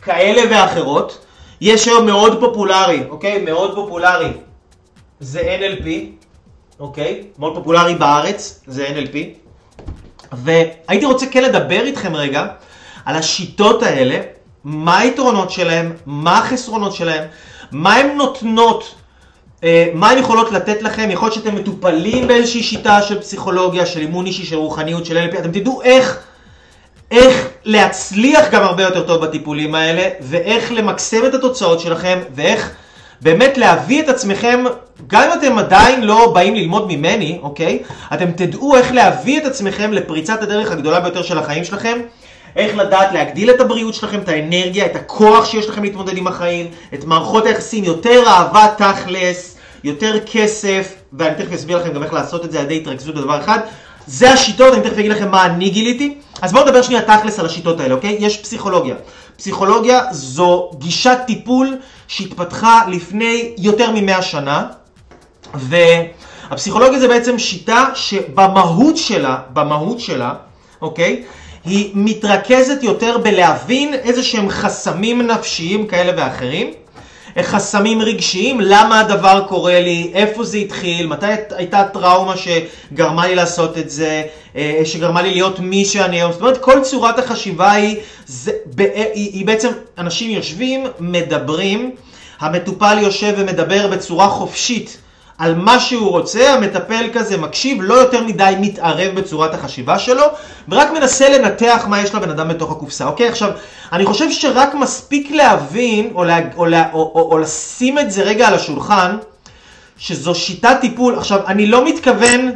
[0.01, 1.25] כאלה ואחרות.
[1.62, 3.41] יש היום מאוד פופולרי, אוקיי?
[3.41, 4.32] מאוד פופולרי.
[5.19, 5.88] זה NLP,
[6.80, 7.23] אוקיי?
[7.39, 9.17] מאוד פופולרי בארץ, זה NLP.
[10.32, 12.47] והייתי רוצה כן לדבר איתכם רגע
[13.06, 14.19] על השיטות האלה,
[14.63, 17.28] מה היתרונות שלהם, מה החסרונות שלהם,
[17.71, 18.95] מה הן נותנות,
[19.93, 24.25] מה הן יכולות לתת לכם, יכול להיות שאתם מטופלים באיזושהי שיטה של פסיכולוגיה, של אימון
[24.25, 26.19] אישי, של רוחניות, של LP, אתם תדעו איך,
[27.12, 32.71] איך להצליח גם הרבה יותר טוב בטיפולים האלה, ואיך למקסם את התוצאות שלכם, ואיך
[33.21, 34.63] באמת להביא את עצמכם,
[35.08, 37.80] גם אם אתם עדיין לא באים ללמוד ממני, אוקיי?
[38.13, 41.99] אתם תדעו איך להביא את עצמכם לפריצת הדרך הגדולה ביותר של החיים שלכם.
[42.56, 46.67] איך לדעת להגדיל את הבריאות שלכם, את האנרגיה, את הכוח שיש לכם להתמודד עם החיים,
[46.93, 49.54] את מערכות היחסים, יותר אהבה תכלס,
[49.85, 53.39] יותר כסף, ואני תכף אסביר לכם גם איך לעשות את זה על ידי התרכזות בדבר
[53.39, 53.59] אחד.
[54.07, 56.17] זה השיטות, אני תכף אגיד לכם מה אני גיליתי.
[56.41, 58.17] אז בואו נדבר שנייה תכלס על השיטות האלה, אוקיי?
[58.19, 58.95] יש פסיכולוגיה.
[59.37, 64.67] פסיכולוגיה זו גישת טיפול שהתפתחה לפני יותר ממאה שנה,
[65.53, 70.33] והפסיכולוגיה זה בעצם שיטה שבמהות שלה, במהות שלה,
[70.81, 71.23] אוקיי?
[71.65, 76.71] היא מתרכזת יותר בלהבין איזה שהם חסמים נפשיים כאלה ואחרים,
[77.41, 83.77] חסמים רגשיים, למה הדבר קורה לי, איפה זה התחיל, מתי הייתה טראומה שגרמה לי לעשות
[83.77, 84.23] את זה,
[84.55, 86.31] אה, שגרמה לי להיות מי שאני היום.
[86.31, 91.95] זאת אומרת, כל צורת החשיבה היא, זה, היא, היא בעצם, אנשים יושבים, מדברים,
[92.39, 94.97] המטופל יושב ומדבר בצורה חופשית
[95.37, 100.23] על מה שהוא רוצה, המטפל כזה מקשיב, לא יותר מדי מתערב בצורת החשיבה שלו,
[100.69, 103.05] ורק מנסה לנתח מה יש לבן אדם בתוך הקופסה.
[103.05, 103.51] אוקיי, עכשיו,
[103.93, 108.23] אני חושב שרק מספיק להבין, או, לה, או, לה, או, או, או לשים את זה
[108.23, 109.17] רגע על השולחן,
[109.97, 111.17] שזו שיטת טיפול.
[111.17, 112.51] עכשיו, אני לא מתכוון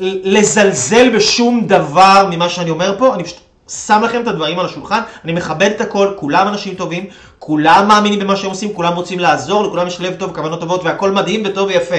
[0.00, 3.38] לזלזל בשום דבר ממה שאני אומר פה, אני פשוט
[3.72, 7.06] שם לכם את הדברים על השולחן, אני מכבד את הכל, כולם אנשים טובים,
[7.38, 11.10] כולם מאמינים במה שהם עושים, כולם רוצים לעזור, לכולם יש לב טוב, כוונות טובות והכל
[11.10, 11.96] מדהים וטוב ויפה.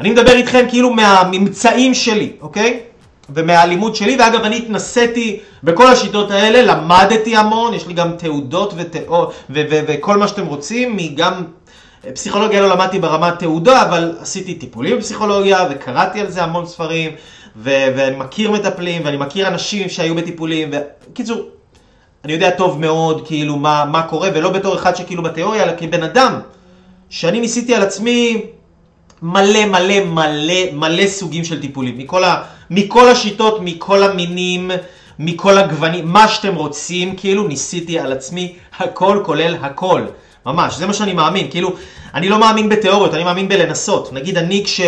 [0.00, 2.80] אני מדבר איתכם כאילו מהממצאים שלי, אוקיי?
[3.34, 9.30] ומהלימוד שלי, ואגב אני התנסיתי בכל השיטות האלה, למדתי המון, יש לי גם תעודות ותאו,
[9.50, 11.44] וכל מה שאתם רוצים, גם
[12.14, 17.10] פסיכולוגיה לא למדתי ברמת תעודה, אבל עשיתי טיפולים בפסיכולוגיה וקראתי על זה המון ספרים.
[17.56, 21.40] ו- ואני מכיר מטפלים, ואני מכיר אנשים שהיו בטיפולים, בקיצור,
[22.24, 26.02] אני יודע טוב מאוד כאילו מה, מה קורה, ולא בתור אחד שכאילו בתיאוריה, אלא כבן
[26.02, 26.40] אדם,
[27.10, 28.42] שאני ניסיתי על עצמי
[29.22, 34.70] מלא מלא מלא מלא סוגים של טיפולים, מכל, ה, מכל השיטות, מכל המינים,
[35.18, 40.02] מכל הגוונים, מה שאתם רוצים, כאילו ניסיתי על עצמי הכל כולל הכל.
[40.46, 41.72] ממש, זה מה שאני מאמין, כאילו,
[42.14, 44.12] אני לא מאמין בתיאוריות, אני מאמין בלנסות.
[44.12, 44.80] נגיד אני כש...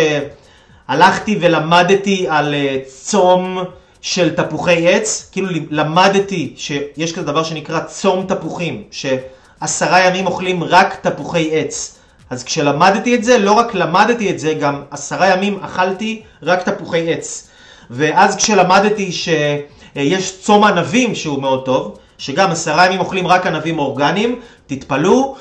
[0.93, 3.63] הלכתי ולמדתי על אה, צום
[4.01, 10.95] של תפוחי עץ, כאילו למדתי שיש כזה דבר שנקרא צום תפוחים, שעשרה ימים אוכלים רק
[11.01, 11.99] תפוחי עץ.
[12.29, 17.13] אז כשלמדתי את זה, לא רק למדתי את זה, גם עשרה ימים אכלתי רק תפוחי
[17.13, 17.47] עץ.
[17.89, 24.39] ואז כשלמדתי שיש צום ענבים שהוא מאוד טוב, שגם עשרה ימים אוכלים רק ענבים אורגניים,
[24.67, 25.35] תתפלאו,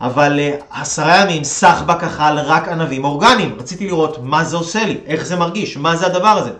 [0.00, 3.56] אבל אה, עשרה ימים סחבק אכל רק ענבים אורגניים.
[3.58, 6.50] רציתי לראות מה זה עושה לי, איך זה מרגיש, מה זה הדבר הזה.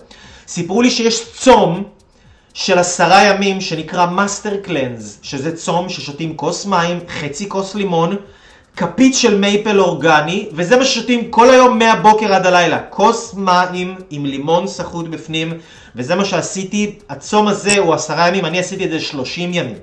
[0.48, 1.85] סיפרו לי שיש צום
[2.55, 8.16] של עשרה ימים שנקרא master cleanse, שזה צום ששותים כוס מים, חצי כוס לימון,
[8.77, 12.79] כפית של מייפל אורגני, וזה מה ששותים כל היום מהבוקר עד הלילה.
[12.90, 15.59] כוס מים עם לימון סחוט בפנים,
[15.96, 16.98] וזה מה שעשיתי.
[17.09, 19.79] הצום הזה הוא עשרה ימים, אני עשיתי את זה שלושים ימים,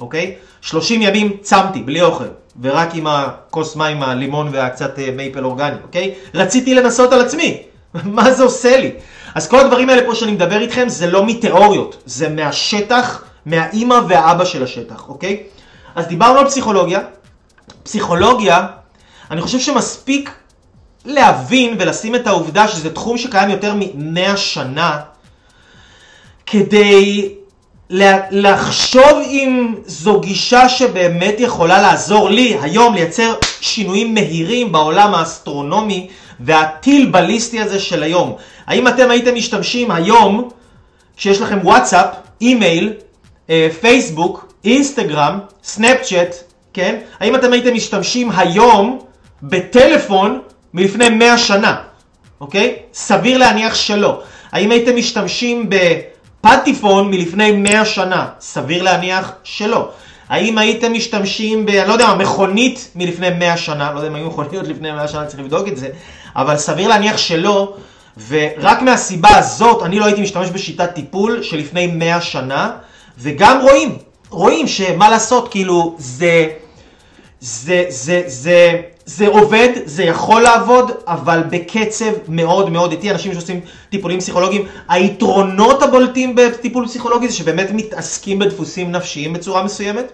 [0.00, 0.34] אוקיי?
[0.60, 2.28] שלושים ימים צמתי, בלי אוכל.
[2.62, 6.14] ורק עם הכוס מים, הלימון והקצת אה, מייפל אורגני, אוקיי?
[6.34, 7.62] רציתי לנסות על עצמי,
[8.04, 8.92] מה זה עושה לי?
[9.34, 14.44] אז כל הדברים האלה פה שאני מדבר איתכם זה לא מתיאוריות, זה מהשטח, מהאימא והאבא
[14.44, 15.42] של השטח, אוקיי?
[15.94, 17.00] אז דיברנו על פסיכולוגיה.
[17.82, 18.66] פסיכולוגיה,
[19.30, 20.30] אני חושב שמספיק
[21.04, 25.00] להבין ולשים את העובדה שזה תחום שקיים יותר מ-100 שנה
[26.46, 27.34] כדי
[27.90, 36.08] לחשוב אם זו גישה שבאמת יכולה לעזור לי היום לייצר שינויים מהירים בעולם האסטרונומי
[36.40, 38.36] והטיל בליסטי הזה של היום.
[38.66, 40.48] האם אתם הייתם משתמשים היום,
[41.16, 42.06] שיש לכם וואטסאפ,
[42.40, 42.92] אימייל,
[43.50, 46.36] אה, פייסבוק, אינסטגרם, סנאפצ'אט,
[46.72, 46.96] כן?
[47.20, 48.98] האם אתם הייתם משתמשים היום
[49.42, 50.40] בטלפון
[50.74, 51.76] מלפני 100 שנה,
[52.40, 52.76] אוקיי?
[52.94, 54.20] סביר להניח שלא.
[54.52, 55.74] האם הייתם משתמשים ב...
[56.40, 59.88] פטיפון מלפני 100 שנה, סביר להניח שלא.
[60.28, 61.68] האם הייתם משתמשים ב...
[61.68, 65.26] אני לא יודע, מכונית מלפני 100 שנה, לא יודע אם היו מכוניות לפני 100 שנה,
[65.26, 65.88] צריך לבדוק את זה,
[66.36, 67.76] אבל סביר להניח שלא,
[68.28, 72.70] ורק מהסיבה הזאת אני לא הייתי משתמש בשיטת טיפול שלפני 100 שנה,
[73.18, 73.98] וגם רואים,
[74.30, 76.46] רואים שמה לעשות, כאילו, זה,
[77.40, 83.10] זה, זה, זה, זה עובד, זה יכול לעבוד, אבל בקצב מאוד מאוד איטי.
[83.10, 90.12] אנשים שעושים טיפולים פסיכולוגיים, היתרונות הבולטים בטיפול פסיכולוגי זה שבאמת מתעסקים בדפוסים נפשיים בצורה מסוימת.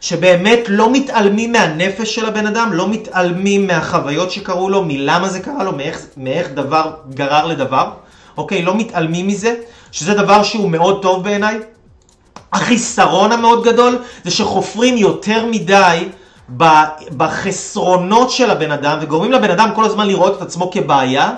[0.00, 5.64] שבאמת לא מתעלמים מהנפש של הבן אדם, לא מתעלמים מהחוויות שקרו לו, מלמה זה קרה
[5.64, 7.90] לו, מאיך, מאיך דבר גרר לדבר,
[8.36, 8.62] אוקיי?
[8.62, 9.54] לא מתעלמים מזה,
[9.92, 11.58] שזה דבר שהוא מאוד טוב בעיניי.
[12.52, 16.08] החיסרון המאוד גדול זה שחופרים יותר מדי
[17.16, 21.32] בחסרונות של הבן אדם וגורמים לבן אדם כל הזמן לראות את עצמו כבעיה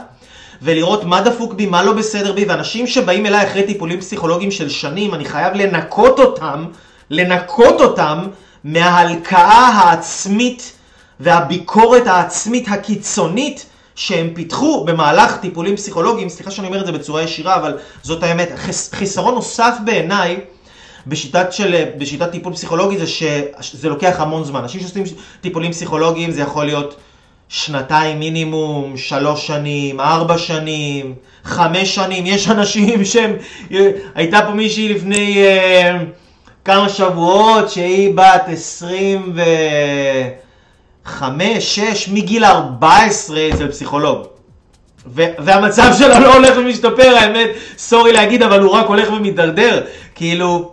[0.62, 4.68] ולראות מה דפוק בי, מה לא בסדר בי, ואנשים שבאים אליי אחרי טיפולים פסיכולוגיים של
[4.68, 6.64] שנים, אני חייב לנקות אותם,
[7.10, 8.18] לנקות אותם
[8.64, 10.72] מההלקאה העצמית
[11.20, 17.56] והביקורת העצמית הקיצונית שהם פיתחו במהלך טיפולים פסיכולוגיים, סליחה שאני אומר את זה בצורה ישירה,
[17.56, 18.52] אבל זאת האמת.
[18.92, 20.40] חיסרון נוסף בעיניי
[21.06, 23.06] בשיטת, של, בשיטת טיפול פסיכולוגי זה
[23.60, 24.60] שזה לוקח המון זמן.
[24.60, 25.04] אנשים שעושים
[25.40, 26.96] טיפולים פסיכולוגיים זה יכול להיות
[27.48, 32.26] שנתיים מינימום, שלוש שנים, ארבע שנים, חמש שנים.
[32.26, 33.36] יש אנשים שהם...
[34.14, 35.96] הייתה פה מישהי לפני uh,
[36.64, 39.36] כמה שבועות שהיא בת עשרים
[41.04, 44.26] וחמש, שש, מגיל ארבע עשרה אצל פסיכולוג.
[45.16, 49.82] והמצב שלה לא הולך ומשתפר, האמת, סורי להגיד, אבל הוא רק הולך ומידרדר.
[50.14, 50.72] כאילו,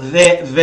[0.00, 0.60] ו, ו,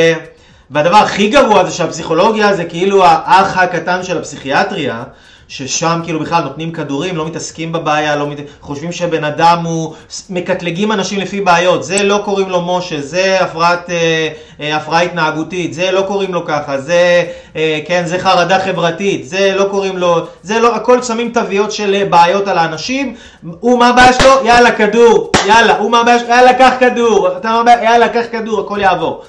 [0.69, 5.03] והדבר הכי גרוע זה שהפסיכולוגיה זה כאילו האח הקטן של הפסיכיאטריה,
[5.47, 8.38] ששם כאילו בכלל נותנים כדורים, לא מתעסקים בבעיה, לא מת...
[8.62, 9.93] חושבים שבן אדם הוא...
[10.29, 14.29] מקטלגים אנשים לפי בעיות, זה לא קוראים לו משה, זה הפרעת, אה,
[14.60, 17.23] אה, הפרעה התנהגותית, זה לא קוראים לו ככה, זה,
[17.56, 22.03] אה, כן, זה חרדה חברתית, זה לא קוראים לו, זה לא, הכל שמים תוויות של
[22.10, 23.15] בעיות על האנשים,
[23.60, 24.45] הוא מה הבעיה שלו?
[24.45, 26.29] יאללה כדור, יאללה, הוא מה הבעיה שלו?
[26.29, 27.84] יאללה קח כדור, אתה מה הבעיה?
[27.84, 29.23] יאללה קח כדור, הכל יעבור.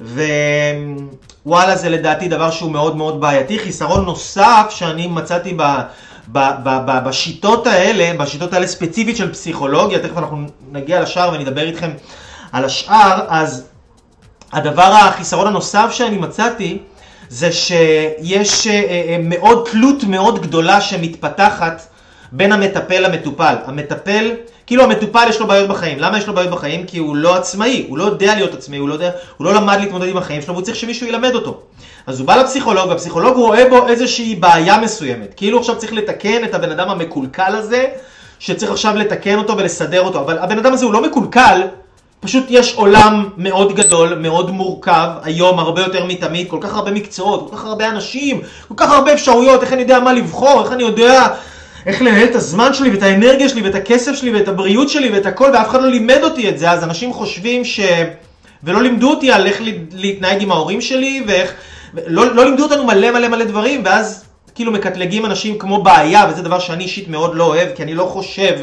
[0.00, 0.22] ו...
[1.46, 3.58] וואלה זה לדעתי דבר שהוא מאוד מאוד בעייתי.
[3.58, 5.62] חיסרון נוסף שאני מצאתי ב,
[6.32, 11.62] ב, ב, ב, בשיטות האלה, בשיטות האלה ספציפית של פסיכולוגיה, תכף אנחנו נגיע לשאר ונדבר
[11.62, 11.90] איתכם
[12.52, 13.66] על השאר, אז
[14.52, 16.78] הדבר, החיסרון הנוסף שאני מצאתי
[17.28, 21.82] זה שיש אה, אה, מאוד תלות מאוד גדולה שמתפתחת
[22.32, 23.54] בין המטפל למטופל.
[23.66, 24.30] המטפל...
[24.66, 25.98] כאילו המטופל יש לו בעיות בחיים.
[25.98, 26.86] למה יש לו בעיות בחיים?
[26.86, 29.76] כי הוא לא עצמאי, הוא לא יודע להיות עצמאי, הוא לא, יודע, הוא לא למד
[29.80, 31.60] להתמודד עם החיים שלו, והוא צריך שמישהו ילמד אותו.
[32.06, 35.34] אז הוא בא לפסיכולוג, והפסיכולוג רואה בו איזושהי בעיה מסוימת.
[35.36, 37.84] כאילו עכשיו צריך לתקן את הבן אדם המקולקל הזה,
[38.38, 40.20] שצריך עכשיו לתקן אותו ולסדר אותו.
[40.20, 41.62] אבל הבן אדם הזה הוא לא מקולקל,
[42.20, 47.50] פשוט יש עולם מאוד גדול, מאוד מורכב, היום הרבה יותר מתמיד, כל כך הרבה מקצועות,
[47.50, 50.82] כל כך הרבה אנשים, כל כך הרבה אפשרויות, איך אני יודע מה לבחור, איך אני
[50.82, 51.28] יודע
[51.86, 55.26] איך לנהל את הזמן שלי ואת האנרגיה שלי ואת הכסף שלי ואת הבריאות שלי ואת
[55.26, 56.70] הכל ואף אחד לא לימד אותי את זה.
[56.70, 57.80] אז אנשים חושבים ש...
[58.64, 59.60] ולא לימדו אותי על איך
[59.92, 61.54] להתנהג עם ההורים שלי ואיך...
[62.06, 66.42] לא, לא לימדו אותנו מלא מלא מלא דברים ואז כאילו מקטלגים אנשים כמו בעיה וזה
[66.42, 68.58] דבר שאני אישית מאוד לא אוהב כי אני לא חושב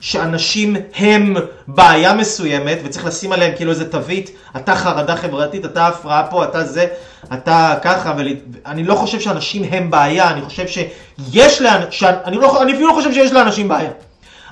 [0.00, 6.26] שאנשים הם בעיה מסוימת וצריך לשים עליהם כאילו איזה תווית, אתה חרדה חברתית, אתה הפרעה
[6.30, 6.86] פה, אתה זה,
[7.32, 12.72] אתה ככה, ואני לא חושב שאנשים הם בעיה, אני חושב שיש לאנשים, אני, לא, אני
[12.72, 13.90] אפילו לא חושב שיש לאנשים בעיה.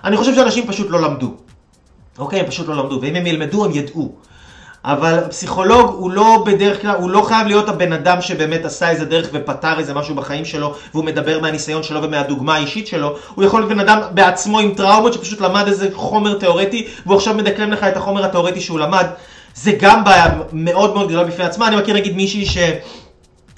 [0.04, 1.34] אני חושב שאנשים פשוט לא למדו.
[2.18, 4.14] אוקיי, הם פשוט לא למדו, ואם הם ילמדו הם ידעו.
[4.84, 9.04] אבל פסיכולוג הוא לא בדרך כלל, הוא לא חייב להיות הבן אדם שבאמת עשה איזה
[9.04, 13.60] דרך ופתר איזה משהו בחיים שלו והוא מדבר מהניסיון שלו ומהדוגמה האישית שלו, הוא יכול
[13.60, 17.84] להיות בן אדם בעצמו עם טראומות שפשוט למד איזה חומר תיאורטי והוא עכשיו מדקלם לך
[17.84, 19.06] את החומר התיאורטי שהוא למד.
[19.54, 22.58] זה גם בעיה מאוד מאוד גדולה בפני עצמה, אני מכיר נגיד מישהי ש...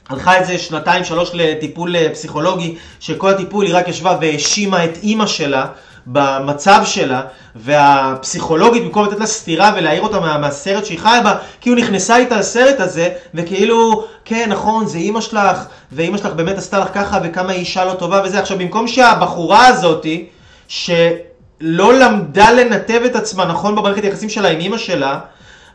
[0.08, 5.26] הלכה איזה שנתיים שלוש לטיפול אה, פסיכולוגי, שכל הטיפול היא רק ישבה והאשימה את אימא
[5.26, 5.66] שלה
[6.06, 7.22] במצב שלה,
[7.56, 12.36] והפסיכולוגית במקום לתת לה סטירה ולהעיר אותה מה, מהסרט שהיא חיה בה, כאילו נכנסה איתה
[12.36, 17.52] לסרט הזה, וכאילו, כן נכון זה אימא שלך, ואימא שלך באמת עשתה לך ככה, וכמה
[17.52, 20.26] היא אישה לא טובה וזה, עכשיו במקום שהבחורה הזאתי,
[20.68, 25.18] שלא למדה לנתב את עצמה נכון במערכת היחסים שלה עם אימא שלה,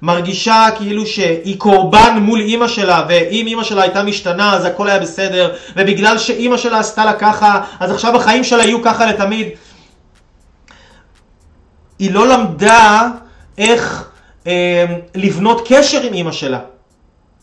[0.01, 4.99] מרגישה כאילו שהיא קורבן מול אימא שלה, ואם אימא שלה הייתה משתנה אז הכל היה
[4.99, 9.47] בסדר, ובגלל שאימא שלה עשתה לה ככה, אז עכשיו החיים שלה יהיו ככה לתמיד.
[11.99, 13.07] היא לא למדה
[13.57, 14.09] איך
[14.47, 14.85] אה,
[15.15, 16.59] לבנות קשר עם אימא שלה.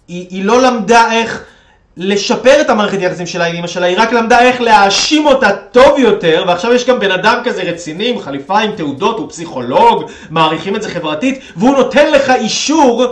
[0.08, 1.44] היא, היא לא למדה איך
[1.96, 5.98] לשפר את המערכת יחסים שלה עם אמא שלה, היא רק למדה איך להאשים אותה טוב
[5.98, 10.76] יותר, ועכשיו יש גם בן אדם כזה רציני עם חליפה עם תעודות, הוא פסיכולוג, מעריכים
[10.76, 13.04] את זה חברתית, והוא נותן לך אישור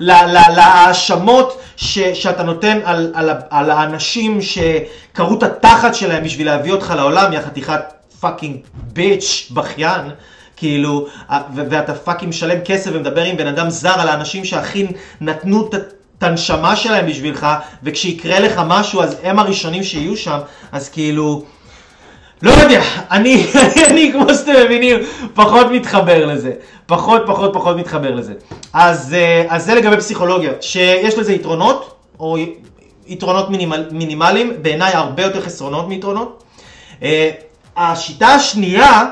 [0.00, 1.60] להאשמות
[2.14, 7.40] שאתה נותן על, על, על האנשים שקרעו את התחת שלהם בשביל להביא אותך לעולם, יא
[7.40, 7.80] חתיכת
[8.20, 10.10] fucking bitch בכיין.
[10.58, 11.06] כאילו,
[11.54, 14.86] ואתה fucking משלם כסף ומדבר עם בן אדם זר על האנשים שהכי
[15.20, 15.68] נתנו
[16.18, 17.46] את הנשמה שלהם בשבילך,
[17.82, 20.38] וכשיקרה לך משהו אז הם הראשונים שיהיו שם,
[20.72, 21.42] אז כאילו...
[22.42, 23.46] לא יודע, אני,
[23.90, 24.96] אני כמו שאתם מבינים,
[25.34, 26.52] פחות מתחבר לזה.
[26.86, 28.32] פחות, פחות, פחות מתחבר לזה.
[28.72, 32.36] אז, אה, אז זה לגבי פסיכולוגיה, שיש לזה יתרונות, או
[33.06, 36.44] יתרונות מינימל, מינימליים, בעיניי הרבה יותר חסרונות מיתרונות.
[37.02, 37.30] אה,
[37.76, 39.04] השיטה השנייה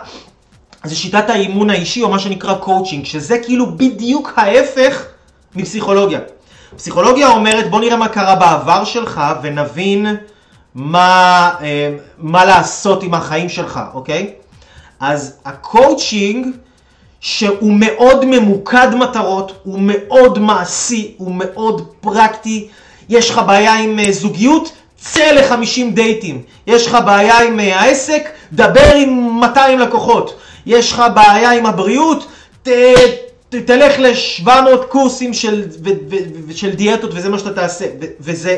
[0.88, 5.04] זה שיטת האימון האישי, או מה שנקרא קואוצ'ינג, שזה כאילו בדיוק ההפך
[5.54, 6.20] מפסיכולוגיה.
[6.76, 10.16] פסיכולוגיה אומרת בוא נראה מה קרה בעבר שלך ונבין
[10.74, 14.32] מה, אה, מה לעשות עם החיים שלך, אוקיי?
[15.00, 16.46] אז הקואוצ'ינג
[17.20, 22.68] שהוא מאוד ממוקד מטרות, הוא מאוד מעשי, הוא מאוד פרקטי.
[23.08, 24.72] יש לך בעיה עם אה, זוגיות?
[24.96, 26.42] צא ל-50 דייטים.
[26.66, 28.28] יש לך בעיה עם אה, העסק?
[28.52, 30.38] דבר עם 200 לקוחות.
[30.66, 32.26] יש לך בעיה עם הבריאות?
[32.62, 32.68] ת,
[33.48, 34.50] ת, תלך ל-700
[34.88, 36.16] קורסים של, ו, ו,
[36.48, 37.84] ו, של דיאטות וזה מה שאתה תעשה.
[38.00, 38.56] ו, וזה...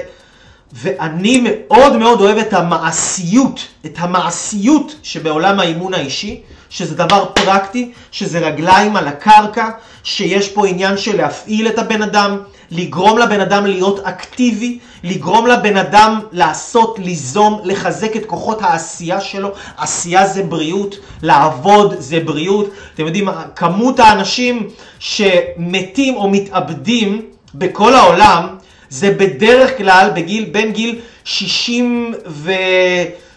[0.73, 8.38] ואני מאוד מאוד אוהב את המעשיות, את המעשיות שבעולם האימון האישי, שזה דבר פרקטי, שזה
[8.38, 9.68] רגליים על הקרקע,
[10.04, 12.38] שיש פה עניין של להפעיל את הבן אדם,
[12.70, 19.52] לגרום לבן אדם להיות אקטיבי, לגרום לבן אדם לעשות, ליזום, לחזק את כוחות העשייה שלו.
[19.76, 22.70] עשייה זה בריאות, לעבוד זה בריאות.
[22.94, 27.22] אתם יודעים, כמות האנשים שמתים או מתאבדים
[27.54, 28.46] בכל העולם,
[28.90, 30.98] זה בדרך כלל בגיל, בין גיל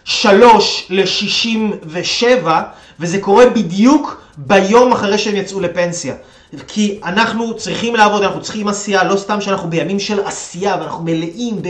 [0.05, 2.47] 63 ל-67,
[2.99, 6.15] וזה קורה בדיוק ביום אחרי שהם יצאו לפנסיה.
[6.67, 11.61] כי אנחנו צריכים לעבוד, אנחנו צריכים עשייה, לא סתם שאנחנו בימים של עשייה ואנחנו מלאים
[11.61, 11.67] ב...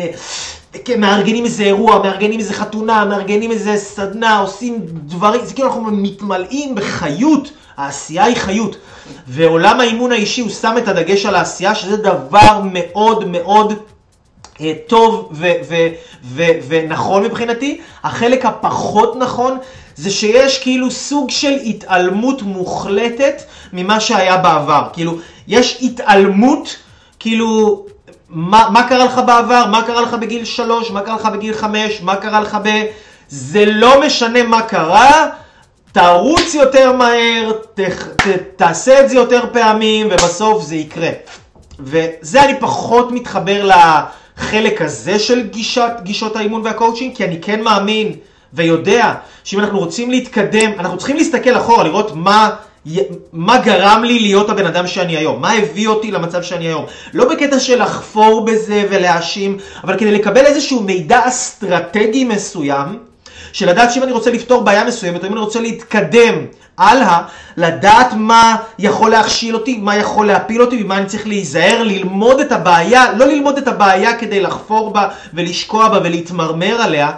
[0.86, 5.84] כן, מארגנים איזה אירוע, מארגנים איזה חתונה, מארגנים איזה סדנה, עושים דברים, זה כאילו אנחנו
[5.84, 8.78] מתמלאים בחיות, העשייה היא חיות.
[9.28, 13.74] ועולם האימון האישי הוא שם את הדגש על העשייה, שזה דבר מאוד מאוד
[14.62, 15.32] אה, טוב
[16.68, 17.82] ונכון מבחינתי.
[18.04, 19.58] החלק הפחות נכון
[19.96, 23.42] זה שיש כאילו סוג של התעלמות מוחלטת
[23.74, 24.84] ממה שהיה בעבר.
[24.94, 26.76] כאילו, יש התעלמות,
[27.20, 27.86] כאילו,
[28.30, 32.02] מה, מה קרה לך בעבר, מה קרה לך בגיל שלוש, מה קרה לך בגיל חמש,
[32.02, 32.84] מה קרה לך ב...
[33.28, 35.28] זה לא משנה מה קרה,
[35.92, 41.10] תרוץ יותר מהר, ת, ת, תעשה את זה יותר פעמים, ובסוף זה יקרה.
[41.80, 43.64] וזה אני פחות מתחבר
[44.38, 48.14] לחלק הזה של גישת, גישות האימון והקואוצ'ינג, כי אני כן מאמין
[48.54, 49.14] ויודע
[49.44, 52.50] שאם אנחנו רוצים להתקדם, אנחנו צריכים להסתכל אחורה, לראות מה,
[53.34, 56.86] מה גרם לי להיות הבן אדם שאני היום, מה הביא אותי למצב שאני היום.
[57.14, 63.11] לא בקטע של לחפור בזה ולהאשים, אבל כדי לקבל איזשהו מידע אסטרטגי מסוים,
[63.54, 66.36] של לדעת שאם אני רוצה לפתור בעיה מסוימת, או אם אני רוצה להתקדם
[66.78, 67.22] הלאה,
[67.58, 72.52] לדעת מה יכול להכשיל אותי, מה יכול להפיל אותי, ומה אני צריך להיזהר, ללמוד את
[72.52, 77.12] הבעיה, לא ללמוד את הבעיה כדי לחפור בה ולשקוע בה ולהתמרמר עליה,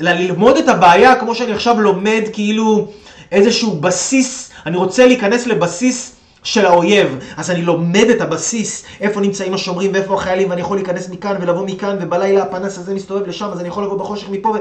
[0.00, 2.88] אלא ללמוד את הבעיה כמו שאני עכשיו לומד כאילו
[3.32, 9.54] איזשהו בסיס, אני רוצה להיכנס לבסיס של האויב, אז אני לומד את הבסיס, איפה נמצאים
[9.54, 13.60] השומרים ואיפה החיילים, ואני יכול להיכנס מכאן ולבוא מכאן, ובלילה הפנס הזה מסתובב לשם, אז
[13.60, 14.56] אני יכול לבוא בחושך מפה,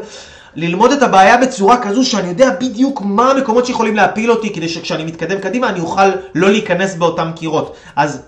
[0.58, 5.06] וללמוד את הבעיה בצורה כזו שאני יודע בדיוק מה המקומות שיכולים להפיל אותי, כדי שכשאני
[5.06, 7.76] מתקדם קדימה אני אוכל לא להיכנס באותם קירות.
[7.96, 8.22] אז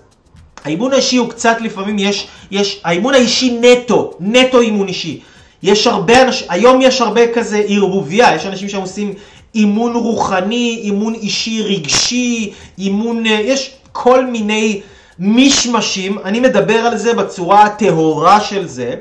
[0.64, 5.20] האימון האישי הוא קצת לפעמים יש, יש, האימון האישי נטו, נטו אימון אישי.
[5.62, 9.14] יש הרבה אנשים, היום יש הרבה כזה ערבוביה, יש אנשים שעושים
[9.54, 14.80] אימון רוחני, אימון אישי רגשי, אימון, אה, יש כל מיני
[15.18, 18.94] מישמשים, אני מדבר על זה בצורה הטהורה של זה,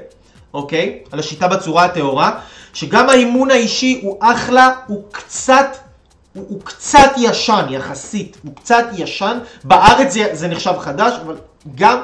[0.54, 0.98] אוקיי?
[1.12, 2.32] על השיטה בצורה הטהורה,
[2.74, 5.78] שגם האימון האישי הוא אחלה, הוא קצת,
[6.34, 11.36] הוא, הוא קצת ישן יחסית, הוא קצת ישן, בארץ זה, זה נחשב חדש, אבל
[11.76, 12.02] גם,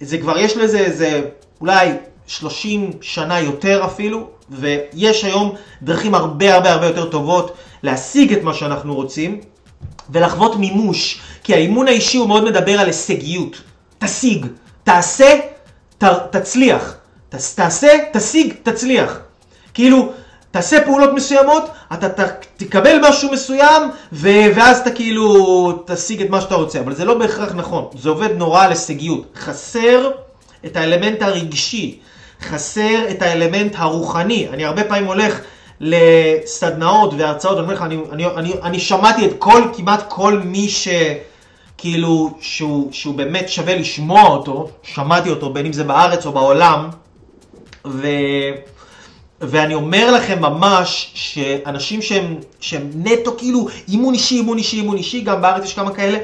[0.00, 1.22] זה כבר יש לזה איזה
[1.60, 1.92] אולי
[2.26, 8.54] 30 שנה יותר אפילו, ויש היום דרכים הרבה הרבה הרבה יותר טובות להשיג את מה
[8.54, 9.40] שאנחנו רוצים
[10.10, 13.56] ולחוות מימוש, כי האימון האישי הוא מאוד מדבר על הישגיות.
[13.98, 14.46] תשיג,
[14.84, 15.40] תעשה,
[15.98, 16.94] ת, תצליח.
[17.28, 19.18] ת, תעשה, תשיג, תצליח.
[19.80, 20.12] כאילו,
[20.50, 26.40] תעשה פעולות מסוימות, אתה ת, תקבל משהו מסוים, ו, ואז אתה כאילו תשיג את מה
[26.40, 26.80] שאתה רוצה.
[26.80, 29.24] אבל זה לא בהכרח נכון, זה עובד נורא על הישגיות.
[29.36, 30.10] חסר
[30.66, 31.98] את האלמנט הרגשי,
[32.42, 34.48] חסר את האלמנט הרוחני.
[34.48, 35.40] אני הרבה פעמים הולך
[35.80, 40.68] לסדנאות והרצאות, אני אומר לך, אני, אני, אני, אני שמעתי את כל, כמעט כל מי
[40.68, 40.88] ש...
[41.78, 46.88] כאילו, שהוא, שהוא באמת שווה לשמוע אותו, שמעתי אותו, בין אם זה בארץ או בעולם,
[47.86, 48.06] ו...
[49.40, 55.20] ואני אומר לכם ממש שאנשים שהם, שהם נטו כאילו אימון אישי, אימון אישי, אימון אישי,
[55.20, 56.18] גם בארץ יש כמה כאלה,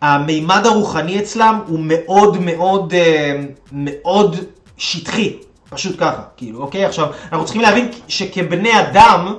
[0.00, 3.40] המימד הרוחני אצלם הוא מאוד מאוד אה,
[3.72, 4.36] מאוד
[4.76, 5.36] שטחי,
[5.70, 6.84] פשוט ככה, כאילו, אוקיי?
[6.84, 9.34] עכשיו, אנחנו צריכים להבין שכבני אדם,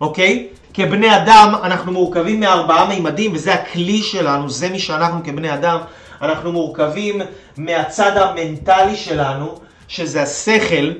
[0.00, 0.48] אוקיי?
[0.74, 5.78] כבני אדם אנחנו מורכבים מארבעה מימדים, וזה הכלי שלנו, זה מי שאנחנו כבני אדם.
[6.22, 7.20] אנחנו מורכבים
[7.56, 9.54] מהצד המנטלי שלנו,
[9.88, 10.92] שזה השכל,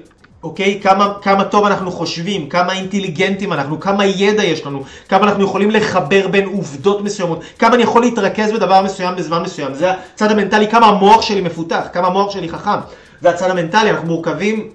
[0.44, 0.80] אוקיי?
[0.82, 5.70] כמה, כמה טוב אנחנו חושבים, כמה אינטליגנטים אנחנו, כמה ידע יש לנו, כמה אנחנו יכולים
[5.70, 9.74] לחבר בין עובדות מסוימות, כמה אני יכול להתרכז בדבר מסוים בזמן מסוים.
[9.74, 12.78] זה הצד המנטלי, כמה המוח שלי מפותח, כמה המוח שלי חכם.
[13.20, 14.70] זה הצד המנטלי, אנחנו מורכבים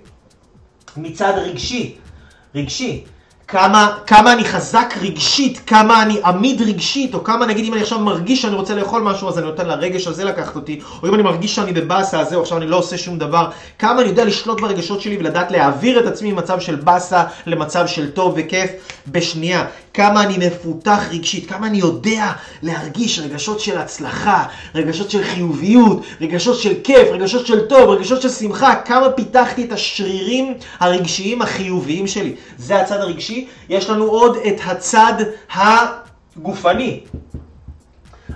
[0.98, 1.96] מצד רגשי.
[2.56, 3.04] רגשי.
[3.52, 8.00] כמה, כמה אני חזק רגשית, כמה אני עמיד רגשית, או כמה נגיד אם אני עכשיו
[8.00, 11.24] מרגיש שאני רוצה לאכול משהו, אז אני נותן לרגש הזה לקחת אותי, או אם אני
[11.24, 14.62] מרגיש שאני בבאסה הזה, או עכשיו אני לא עושה שום דבר, כמה אני יודע לשלוט
[14.62, 18.72] ברגשות שלי ולדעת להעביר את עצמי ממצב של באסה למצב של טוב וכיף
[19.08, 19.66] בשנייה.
[19.94, 22.32] כמה אני מפותח רגשית, כמה אני יודע
[22.62, 24.44] להרגיש רגשות של הצלחה,
[24.76, 29.72] רגשות של חיוביות, רגשות של כיף, רגשות של טוב, רגשות של שמחה, כמה פיתחתי את
[29.72, 32.36] השרירים הרגשיים החיוביים שלי.
[32.58, 33.39] זה הצד הרגשי.
[33.70, 35.14] יש לנו עוד את הצד
[35.54, 37.00] הגופני,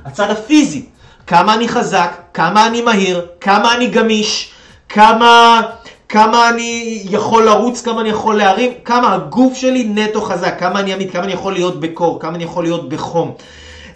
[0.05, 0.85] הצד הפיזי.
[1.27, 4.51] כמה אני חזק, כמה אני מהיר, כמה אני גמיש,
[4.89, 5.61] כמה...
[6.09, 10.93] כמה אני יכול לרוץ, כמה אני יכול להרים, כמה הגוף שלי נטו חזק, כמה אני
[10.93, 13.35] עמיד, כמה אני יכול להיות בקור, כמה אני יכול להיות בחום.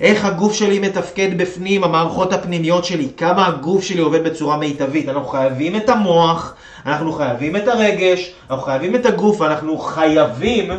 [0.01, 5.10] איך הגוף שלי מתפקד בפנים, המערכות הפנימיות שלי, כמה הגוף שלי עובד בצורה מיטבית.
[5.10, 6.53] אנחנו חייבים את המוח,
[6.86, 10.72] אנחנו חייבים את הרגש, אנחנו חייבים את הגוף, אנחנו חייבים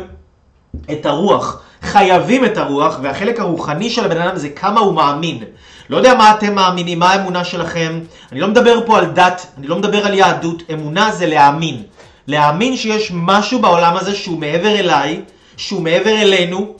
[0.91, 1.61] את הרוח.
[1.81, 5.43] חייבים את הרוח, והחלק הרוחני של הבן אדם זה כמה הוא מאמין.
[5.89, 7.99] לא יודע מה אתם מאמינים, מה האמונה שלכם.
[8.31, 10.63] אני לא מדבר פה על דת, אני לא מדבר על יהדות.
[10.73, 11.83] אמונה זה להאמין.
[12.27, 15.21] להאמין שיש משהו בעולם הזה שהוא מעבר אליי,
[15.57, 16.75] שהוא מעבר אלינו,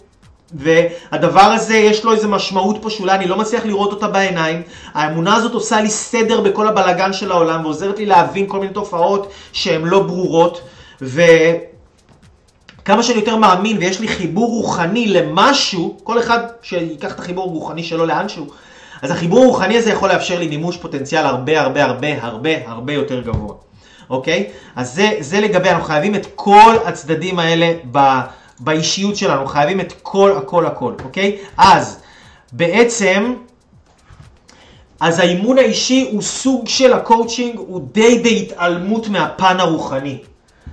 [0.53, 4.61] והדבר הזה יש לו איזה משמעות פה שאולי אני לא מצליח לראות אותה בעיניים.
[4.93, 9.31] האמונה הזאת עושה לי סדר בכל הבלגן של העולם ועוזרת לי להבין כל מיני תופעות
[9.53, 10.61] שהן לא ברורות.
[11.01, 11.21] ו...
[12.89, 17.83] כמה שאני יותר מאמין ויש לי חיבור רוחני למשהו, כל אחד שיקח את החיבור הרוחני
[17.83, 18.47] שלו לאנשהו,
[19.01, 23.21] אז החיבור הרוחני הזה יכול לאפשר לי מימוש פוטנציאל הרבה הרבה הרבה הרבה הרבה יותר
[23.21, 23.53] גבוה,
[24.09, 24.47] אוקיי?
[24.75, 28.19] אז זה, זה לגבי, אנחנו חייבים את כל הצדדים האלה ב,
[28.59, 31.37] באישיות שלנו, חייבים את כל הכל הכל, אוקיי?
[31.57, 31.99] אז
[32.51, 33.33] בעצם,
[34.99, 40.17] אז האימון האישי הוא סוג של הקואוצ'ינג, הוא די בהתעלמות מהפן הרוחני.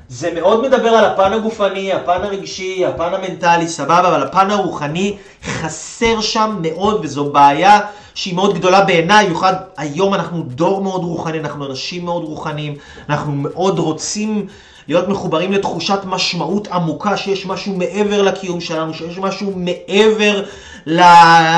[0.09, 6.21] זה מאוד מדבר על הפן הגופני, הפן הרגשי, הפן המנטלי, סבבה, אבל הפן הרוחני חסר
[6.21, 7.81] שם מאוד, וזו בעיה
[8.15, 12.75] שהיא מאוד גדולה בעיניי, במיוחד היום אנחנו דור מאוד רוחני, אנחנו אנשים מאוד רוחניים,
[13.09, 14.47] אנחנו מאוד רוצים
[14.89, 20.43] להיות מחוברים לתחושת משמעות עמוקה, שיש משהו מעבר לקיום שלנו, שיש משהו מעבר
[20.87, 21.01] ל...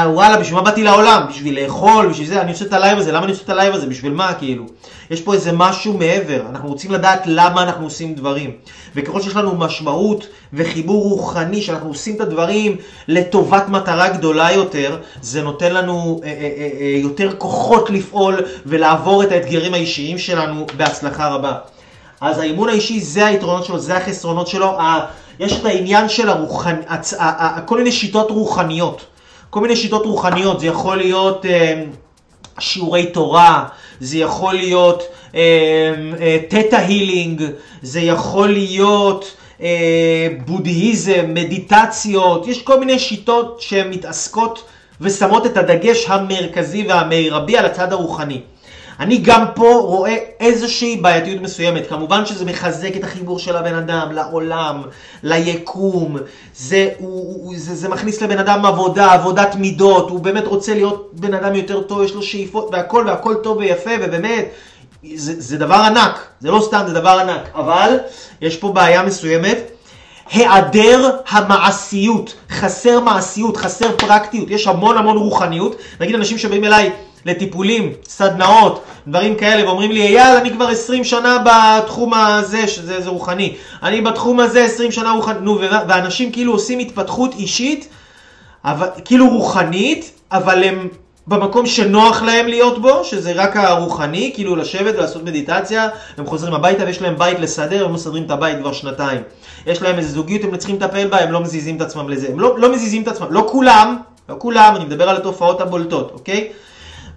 [0.06, 1.22] וואלה, בשביל מה באתי לעולם?
[1.28, 3.55] בשביל לאכול, בשביל זה, אני עושה את ה live הזה, למה אני עושה את ה
[3.55, 3.86] live הזה?
[3.86, 4.64] בשביל מה, כאילו?
[5.10, 8.50] יש פה איזה משהו מעבר, אנחנו רוצים לדעת למה אנחנו עושים דברים.
[8.94, 12.76] וככל שיש לנו משמעות וחיבור רוחני, שאנחנו עושים את הדברים
[13.08, 19.22] לטובת מטרה גדולה יותר, זה נותן לנו אה, אה, אה, אה יותר כוחות לפעול ולעבור
[19.22, 21.52] את האתגרים האישיים שלנו בהצלחה רבה.
[22.20, 24.78] אז האימון האישי זה היתרונות שלו, זה החסרונות שלו.
[25.40, 26.82] יש את העניין של הרוחני,
[27.66, 29.04] כל מיני שיטות רוחניות.
[29.50, 31.82] כל מיני שיטות רוחניות, זה יכול להיות אה,
[32.58, 33.64] שיעורי תורה,
[34.00, 35.02] זה יכול להיות
[36.48, 37.48] תטא אה, הילינג, אה,
[37.82, 44.64] זה יכול להיות אה, בודהיזם, מדיטציות, יש כל מיני שיטות שמתעסקות
[45.00, 48.40] ושמות את הדגש המרכזי והמרבי על הצד הרוחני.
[49.01, 51.88] אני גם פה רואה איזושהי בעייתיות מסוימת.
[51.88, 54.82] כמובן שזה מחזק את החיבור של הבן אדם לעולם,
[55.22, 56.16] ליקום.
[56.57, 60.11] זה, הוא, הוא, זה, זה מכניס לבן אדם עבודה, עבודת מידות.
[60.11, 63.90] הוא באמת רוצה להיות בן אדם יותר טוב, יש לו שאיפות והכל, והכל טוב ויפה,
[64.01, 64.44] ובאמת,
[65.14, 66.26] זה, זה דבר ענק.
[66.40, 67.49] זה לא סתם, זה דבר ענק.
[67.55, 67.99] אבל
[68.40, 69.59] יש פה בעיה מסוימת.
[70.32, 75.76] היעדר המעשיות, חסר מעשיות, חסר פרקטיות, יש המון המון רוחניות.
[76.01, 76.90] נגיד אנשים שבאים אליי
[77.26, 83.10] לטיפולים, סדנאות, דברים כאלה, ואומרים לי, אייל, אני כבר 20 שנה בתחום הזה, שזה זה
[83.10, 83.56] רוחני.
[83.82, 85.58] אני בתחום הזה 20 שנה רוחני, נו,
[85.88, 87.88] ואנשים כאילו עושים התפתחות אישית,
[88.64, 90.88] אבל, כאילו רוחנית, אבל הם
[91.28, 96.84] במקום שנוח להם להיות בו, שזה רק הרוחני, כאילו לשבת ולעשות מדיטציה, הם חוזרים הביתה
[96.84, 99.20] ויש להם בית לסדר, הם מסדרים את הבית כבר שנתיים.
[99.66, 102.28] יש להם איזה זוגיות, הם צריכים לטפל בה, הם לא מזיזים את עצמם לזה.
[102.28, 103.96] הם לא, לא מזיזים את עצמם, לא כולם,
[104.28, 106.48] לא כולם, אני מדבר על התופעות הבולטות, אוקיי?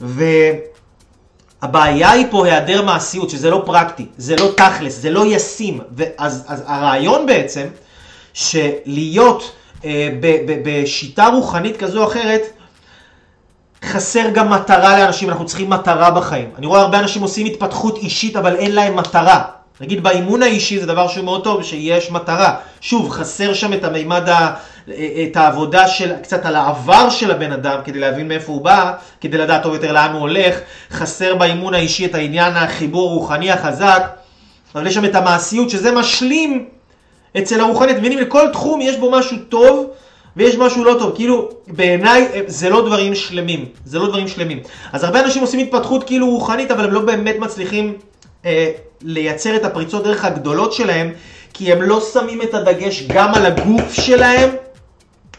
[0.01, 5.79] והבעיה היא פה היעדר מעשיות, שזה לא פרקטי, זה לא תכלס, זה לא ישים.
[5.91, 7.67] ואז, אז הרעיון בעצם,
[8.33, 9.51] שלהיות
[9.85, 12.41] אה, ב, ב, בשיטה רוחנית כזו או אחרת,
[13.85, 16.49] חסר גם מטרה לאנשים, אנחנו צריכים מטרה בחיים.
[16.57, 19.43] אני רואה הרבה אנשים עושים התפתחות אישית, אבל אין להם מטרה.
[19.81, 22.55] נגיד באימון האישי זה דבר שהוא מאוד טוב, שיש מטרה.
[22.81, 24.53] שוב, חסר שם את המימד, ה,
[24.89, 29.37] את העבודה של, קצת על העבר של הבן אדם, כדי להבין מאיפה הוא בא, כדי
[29.37, 30.59] לדעת טוב יותר לאן הוא הולך.
[30.91, 34.03] חסר באימון האישי את העניין החיבור הרוחני החזק,
[34.75, 36.65] אבל יש שם את המעשיות, שזה משלים
[37.37, 37.97] אצל הרוחנית.
[37.97, 39.91] מבינים, לכל תחום יש בו משהו טוב.
[40.37, 44.59] ויש משהו לא טוב, כאילו בעיניי זה לא דברים שלמים, זה לא דברים שלמים.
[44.93, 47.93] אז הרבה אנשים עושים התפתחות כאילו רוחנית, אבל הם לא באמת מצליחים
[48.45, 48.71] אה,
[49.01, 51.11] לייצר את הפריצות דרך הגדולות שלהם,
[51.53, 54.49] כי הם לא שמים את הדגש גם על הגוף שלהם,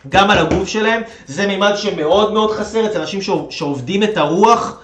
[0.08, 4.78] גם על הגוף שלהם, זה מימד שמאוד מאוד חסר אצל אנשים שעובדים את הרוח,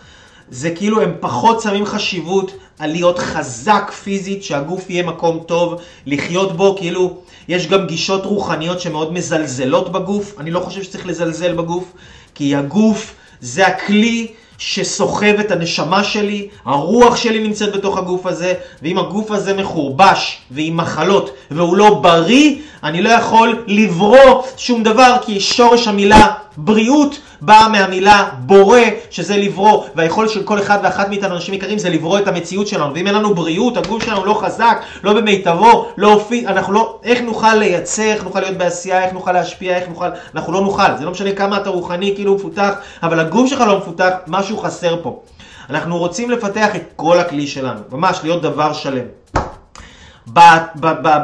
[0.50, 6.56] זה כאילו הם פחות שמים חשיבות על להיות חזק פיזית, שהגוף יהיה מקום טוב לחיות
[6.56, 7.16] בו, כאילו
[7.48, 11.92] יש גם גישות רוחניות שמאוד מזלזלות בגוף, אני לא חושב שצריך לזלזל בגוף,
[12.34, 18.98] כי הגוף זה הכלי שסוחב את הנשמה שלי, הרוח שלי נמצאת בתוך הגוף הזה, ואם
[18.98, 25.40] הגוף הזה מחורבש ועם מחלות והוא לא בריא, אני לא יכול לברוא שום דבר, כי
[25.40, 28.80] שורש המילה בריאות באה מהמילה בורא,
[29.10, 32.94] שזה לברוא, והיכולת של כל אחד ואחת מאיתנו, אנשים יקרים, זה לברוא את המציאות שלנו.
[32.94, 37.20] ואם אין לנו בריאות, הגוף שלנו לא חזק, לא במיטבו, לא אופי, אנחנו לא, איך
[37.20, 40.96] נוכל לייצר, איך נוכל להיות בעשייה, איך נוכל להשפיע, איך נוכל, אנחנו לא נוכל.
[40.98, 45.02] זה לא משנה כמה אתה רוחני, כאילו מפותח, אבל הגוף שלך לא מפותח, משהו חסר
[45.02, 45.22] פה.
[45.70, 49.17] אנחנו רוצים לפתח את כל הכלי שלנו, ממש להיות דבר שלם.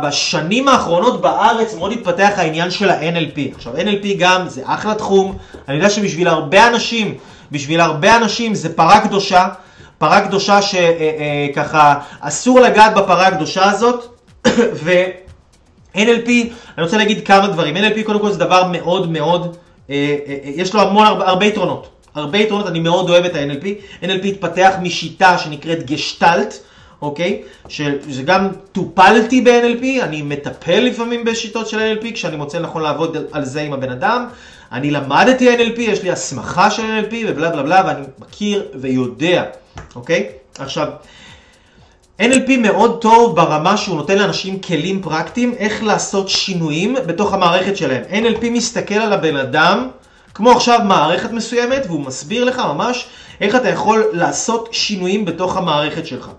[0.03, 3.55] בשנים האחרונות בארץ מאוד התפתח העניין של ה-NLP.
[3.55, 5.39] עכשיו NLP גם זה אחלה תחום,
[5.69, 7.15] אני יודע שבשביל הרבה אנשים,
[7.53, 9.49] בשביל הרבה אנשים זה פרה קדושה,
[9.99, 14.19] פרה קדושה שככה אה, אה, אסור לגעת בפרה הקדושה הזאת,
[14.85, 16.29] ו-NLP,
[16.77, 19.57] אני רוצה להגיד כמה דברים, NLP קודם כל זה דבר מאוד מאוד,
[19.91, 23.67] אה, יש לו המון, הרבה, הרבה יתרונות, הרבה יתרונות, אני מאוד אוהב את ה-NLP,
[24.05, 26.55] NLP התפתח משיטה שנקראת גשטלט,
[27.05, 27.43] אוקיי?
[27.69, 33.45] שזה גם טופלתי ב-NLP, אני מטפל לפעמים בשיטות של NLP כשאני מוצא נכון לעבוד על
[33.45, 34.27] זה עם הבן אדם.
[34.73, 39.45] אני למדתי NLP, יש לי הסמכה של NLP ובלה בלה בלה ואני מכיר ויודע,
[39.95, 40.29] אוקיי?
[40.59, 40.89] עכשיו,
[42.21, 48.03] NLP מאוד טוב ברמה שהוא נותן לאנשים כלים פרקטיים איך לעשות שינויים בתוך המערכת שלהם.
[48.11, 49.89] NLP מסתכל על הבן אדם
[50.35, 53.07] כמו עכשיו מערכת מסוימת והוא מסביר לך ממש
[53.41, 56.31] איך אתה יכול לעשות שינויים בתוך המערכת שלך.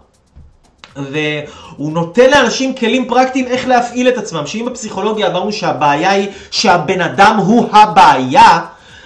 [0.96, 4.48] והוא נותן לאנשים כלים פרקטיים איך להפעיל את עצמם.
[4.48, 8.60] שאם בפסיכולוגיה אמרנו שהבעיה היא שהבן אדם הוא הבעיה,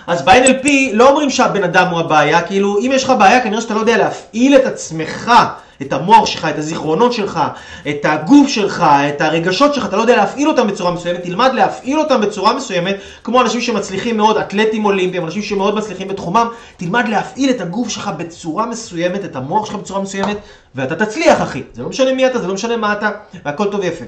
[0.08, 3.74] אז ב-NLP לא אומרים שהבן אדם הוא הבעיה, כאילו אם יש לך בעיה כנראה שאתה
[3.74, 5.32] לא יודע להפעיל את עצמך
[5.82, 7.40] את המוח שלך, את הזיכרונות שלך,
[7.90, 12.00] את הגוף שלך, את הרגשות שלך, אתה לא יודע להפעיל אותם בצורה מסוימת, תלמד להפעיל
[12.00, 17.50] אותם בצורה מסוימת, כמו אנשים שמצליחים מאוד, אתלטים אולימפיים, אנשים שמאוד מצליחים בתחומם, תלמד להפעיל
[17.50, 20.38] את הגוף שלך בצורה מסוימת, את המוח שלך בצורה מסוימת,
[20.76, 21.64] ואתה תצליח אחי.
[21.74, 23.10] זה לא משנה מי אתה, זה לא משנה מה אתה,
[23.46, 24.06] והכל טוב ויפה.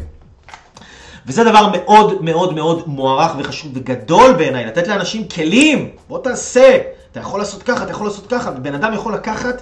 [1.25, 6.77] וזה דבר מאוד מאוד מאוד מוערך וחשוב וגדול בעיניי, לתת לאנשים כלים, בוא תעשה,
[7.11, 9.61] אתה יכול לעשות ככה, אתה יכול לעשות ככה, ובן אדם יכול לקחת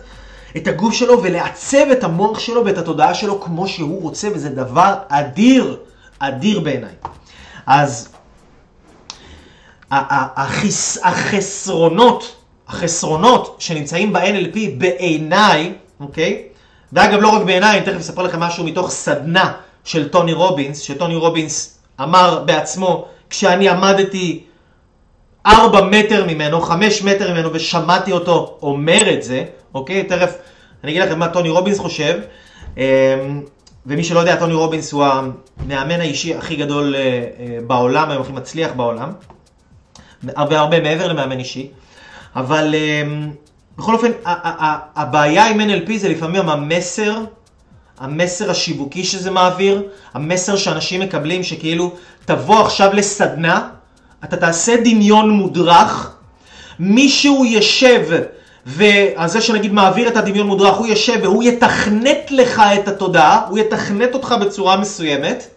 [0.58, 4.96] את הגוף שלו ולעצב את המוח שלו ואת התודעה שלו כמו שהוא רוצה, וזה דבר
[5.10, 5.78] אדיר,
[6.20, 6.94] אדיר בעיניי.
[7.66, 8.10] אז
[9.92, 12.36] החס, החסרונות,
[12.68, 16.44] החסרונות שנמצאים ב-NLP בעיניי, אוקיי?
[16.94, 21.16] ואגב, לא רק בעיניי, אני תכף אספר לכם משהו מתוך סדנה של טוני רובינס, שטוני
[21.16, 24.44] רובינס אמר בעצמו, כשאני עמדתי
[25.46, 30.04] ארבע מטר ממנו, חמש מטר ממנו, ושמעתי אותו אומר את זה, אוקיי?
[30.04, 30.36] תכף
[30.84, 32.20] אני אגיד לכם מה טוני רובינס חושב.
[32.78, 32.84] אמ,
[33.86, 38.32] ומי שלא יודע, טוני רובינס הוא המאמן האישי הכי גדול אה, אה, בעולם, היום הכי
[38.32, 39.12] מצליח בעולם.
[40.36, 41.68] הרבה הרבה מעבר למאמן אישי.
[42.36, 43.32] אבל אמ,
[43.78, 44.12] בכל אופן,
[44.96, 47.18] הבעיה עם NLP זה לפעמים המסר,
[48.00, 51.96] המסר השיווקי שזה מעביר, המסר שאנשים מקבלים שכאילו,
[52.26, 53.70] תבוא עכשיו לסדנה,
[54.24, 56.16] אתה תעשה דמיון מודרך,
[56.80, 58.22] מישהו ישב
[58.66, 63.60] ועל זה שנגיד מעביר את הדמיון מודרך, הוא יושב והוא יתכנת לך את התודעה, הוא
[63.60, 65.48] יתכנת אותך בצורה מסוימת,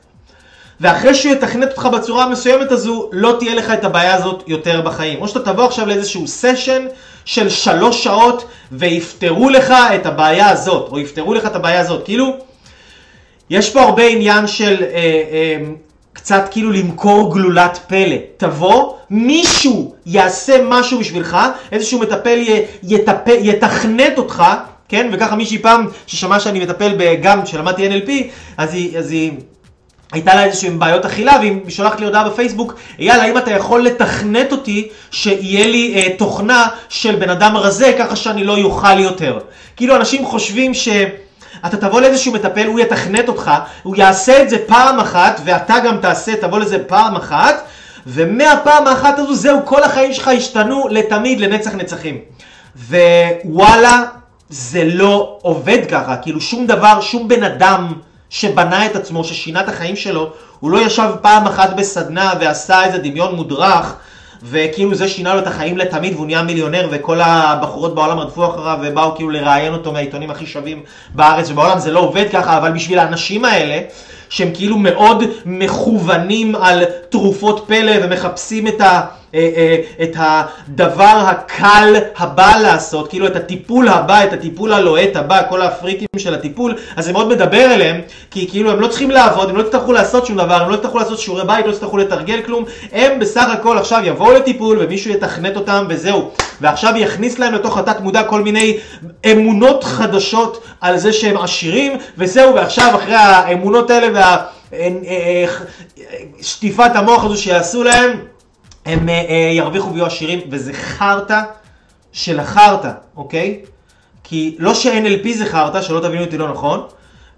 [0.81, 5.23] ואחרי שהוא יתכנת אותך בצורה המסוימת הזו, לא תהיה לך את הבעיה הזאת יותר בחיים.
[5.23, 6.87] או שאתה תבוא עכשיו לאיזשהו סשן
[7.25, 12.05] של שלוש שעות ויפתרו לך את הבעיה הזאת, או יפתרו לך את הבעיה הזאת.
[12.05, 12.37] כאילו,
[13.51, 15.57] יש פה הרבה עניין של אה, אה,
[16.13, 18.17] קצת כאילו למכור גלולת פלא.
[18.37, 21.39] תבוא, מישהו יעשה משהו בשבילך,
[21.73, 22.39] איזשהו מטפל
[22.83, 23.27] יטפ...
[23.27, 24.45] יתכנת אותך,
[24.89, 25.11] כן?
[25.13, 28.11] וככה מישהי פעם ששמעה שאני מטפל גם כשלמדתי NLP,
[28.57, 29.33] אז היא, אז היא
[30.13, 34.53] הייתה לה איזשהם בעיות אכילה, והיא שולחת לי הודעה בפייסבוק, אייל, האם אתה יכול לתכנת
[34.53, 39.39] אותי שיהיה לי אה, תוכנה של בן אדם רזה, ככה שאני לא יאכל יותר.
[39.77, 40.89] כאילו אנשים חושבים ש...
[41.67, 43.51] אתה תבוא לאיזשהו מטפל, הוא יתכנת אותך,
[43.83, 47.65] הוא יעשה את זה פעם אחת, ואתה גם תעשה, תבוא לזה פעם אחת,
[48.07, 52.19] ומהפעם האחת הזו, זהו, כל החיים שלך השתנו לתמיד, לנצח נצחים.
[52.91, 54.03] ווואלה,
[54.49, 57.93] זה לא עובד ככה, כאילו שום דבר, שום בן אדם
[58.31, 62.99] שבנה את עצמו, ששינה את החיים שלו, הוא לא ישב פעם אחת בסדנה ועשה איזה
[62.99, 63.95] דמיון מודרך,
[64.45, 68.79] וכאילו זה שינה לו את החיים לתמיד והוא נהיה מיליונר וכל הבחורות בעולם רדפו אחריו
[68.83, 70.83] ובאו כאילו לראיין אותו מהעיתונים הכי שווים
[71.15, 73.81] בארץ ובעולם, זה לא עובד ככה, אבל בשביל האנשים האלה,
[74.29, 79.01] שהם כאילו מאוד מכוונים על תרופות פלא ומחפשים את ה...
[79.35, 85.43] אה, אה, את הדבר הקל הבא לעשות, כאילו את הטיפול הבא, את הטיפול הלוהט הבא,
[85.49, 89.51] כל האפריקים של הטיפול, אז זה מאוד מדבר אליהם, כי כאילו הם לא צריכים לעבוד,
[89.51, 92.43] הם לא יצטרכו לעשות שום דבר, הם לא יצטרכו לעשות שיעורי בית, לא יצטרכו לתרגל
[92.43, 96.31] כלום, הם בסך הכל עכשיו יבואו לטיפול ומישהו יתכנת אותם וזהו,
[96.61, 98.77] ועכשיו יכניס להם לתוך התת מודע כל מיני
[99.33, 104.37] אמונות חדשות על זה שהם עשירים, וזהו, ועכשיו אחרי האמונות האלה וה...
[104.73, 105.45] אה,
[106.43, 108.11] שטיפת המוח הזו שיעשו להם,
[108.87, 111.41] הם uh, uh, ירוויחו ויהיו עשירים, וזה חרטא
[112.13, 113.61] של החרטא, אוקיי?
[114.25, 116.87] כי לא ש-NLP זה חרטא, שלא תבינו אותי לא נכון,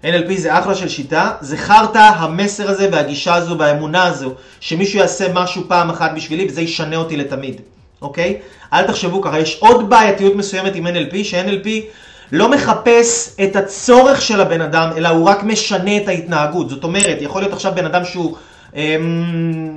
[0.03, 5.33] NLP זה אחלה של שיטה, זה חרטא המסר הזה והגישה הזו והאמונה הזו, שמישהו יעשה
[5.33, 7.61] משהו פעם אחת בשבילי וזה ישנה אותי לתמיד,
[8.01, 8.39] אוקיי?
[8.73, 11.67] אל תחשבו ככה, יש עוד בעייתיות מסוימת עם NLP, ש-NLP
[12.31, 16.69] לא מחפש את הצורך של הבן אדם, אלא הוא רק משנה את ההתנהגות.
[16.69, 18.35] זאת אומרת, יכול להיות עכשיו בן אדם שהוא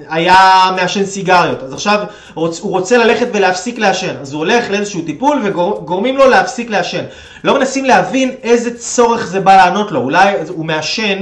[0.08, 5.42] היה מעשן סיגריות, אז עכשיו הוא רוצה ללכת ולהפסיק לעשן, אז הוא הולך לאיזשהו טיפול
[5.44, 7.04] וגורמים לו להפסיק לעשן.
[7.44, 11.18] לא מנסים להבין איזה צורך זה בא לענות לו, אולי הוא מעשן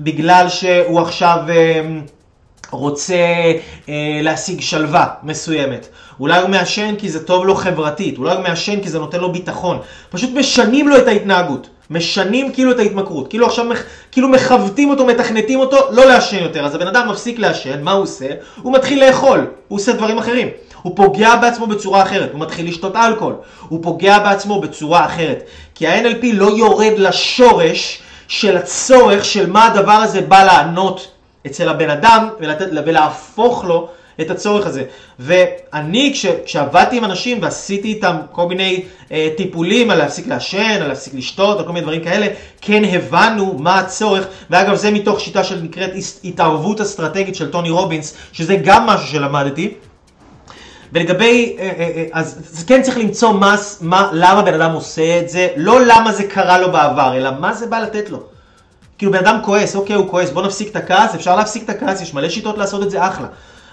[0.00, 1.38] בגלל שהוא עכשיו...
[1.50, 2.00] אמ,
[2.70, 3.16] רוצה
[3.88, 5.88] אה, להשיג שלווה מסוימת.
[6.20, 9.32] אולי הוא מעשן כי זה טוב לו חברתית, אולי הוא מעשן כי זה נותן לו
[9.32, 9.78] ביטחון.
[10.10, 11.68] פשוט משנים לו את ההתנהגות.
[11.90, 13.28] משנים כאילו את ההתמכרות.
[13.28, 13.66] כאילו עכשיו,
[14.12, 16.64] כאילו מכוותים אותו, מתכנתים אותו, לא לעשן יותר.
[16.64, 18.26] אז הבן אדם מפסיק לעשן, מה הוא עושה?
[18.62, 20.48] הוא מתחיל לאכול, הוא עושה דברים אחרים.
[20.82, 23.34] הוא פוגע בעצמו בצורה אחרת, הוא מתחיל לשתות אלכוהול.
[23.68, 25.42] הוא פוגע בעצמו בצורה אחרת.
[25.74, 31.10] כי ה-NLP לא יורד לשורש של הצורך של מה הדבר הזה בא לענות
[31.46, 32.28] אצל הבן אדם
[32.84, 33.88] ולהפוך לו
[34.20, 34.84] את הצורך הזה.
[35.18, 40.88] ואני, כש, כשעבדתי עם אנשים ועשיתי איתם כל מיני אה, טיפולים על להפסיק לעשן, על
[40.88, 42.26] להפסיק לשתות, על כל מיני דברים כאלה,
[42.60, 45.90] כן הבנו מה הצורך, ואגב זה מתוך שיטה שנקראת
[46.24, 49.74] התערבות אסטרטגית של טוני רובינס, שזה גם משהו שלמדתי.
[50.92, 55.28] ולגבי, אה, אה, אה, אז כן צריך למצוא מס, מה, למה בן אדם עושה את
[55.28, 58.22] זה, לא למה זה קרה לו בעבר, אלא מה זה בא לתת לו.
[58.98, 62.00] כאילו בן אדם כועס, אוקיי הוא כועס, בוא נפסיק את הכעס, אפשר להפסיק את הכעס,
[62.00, 63.26] יש מלא שיטות לעשות את זה אחלה.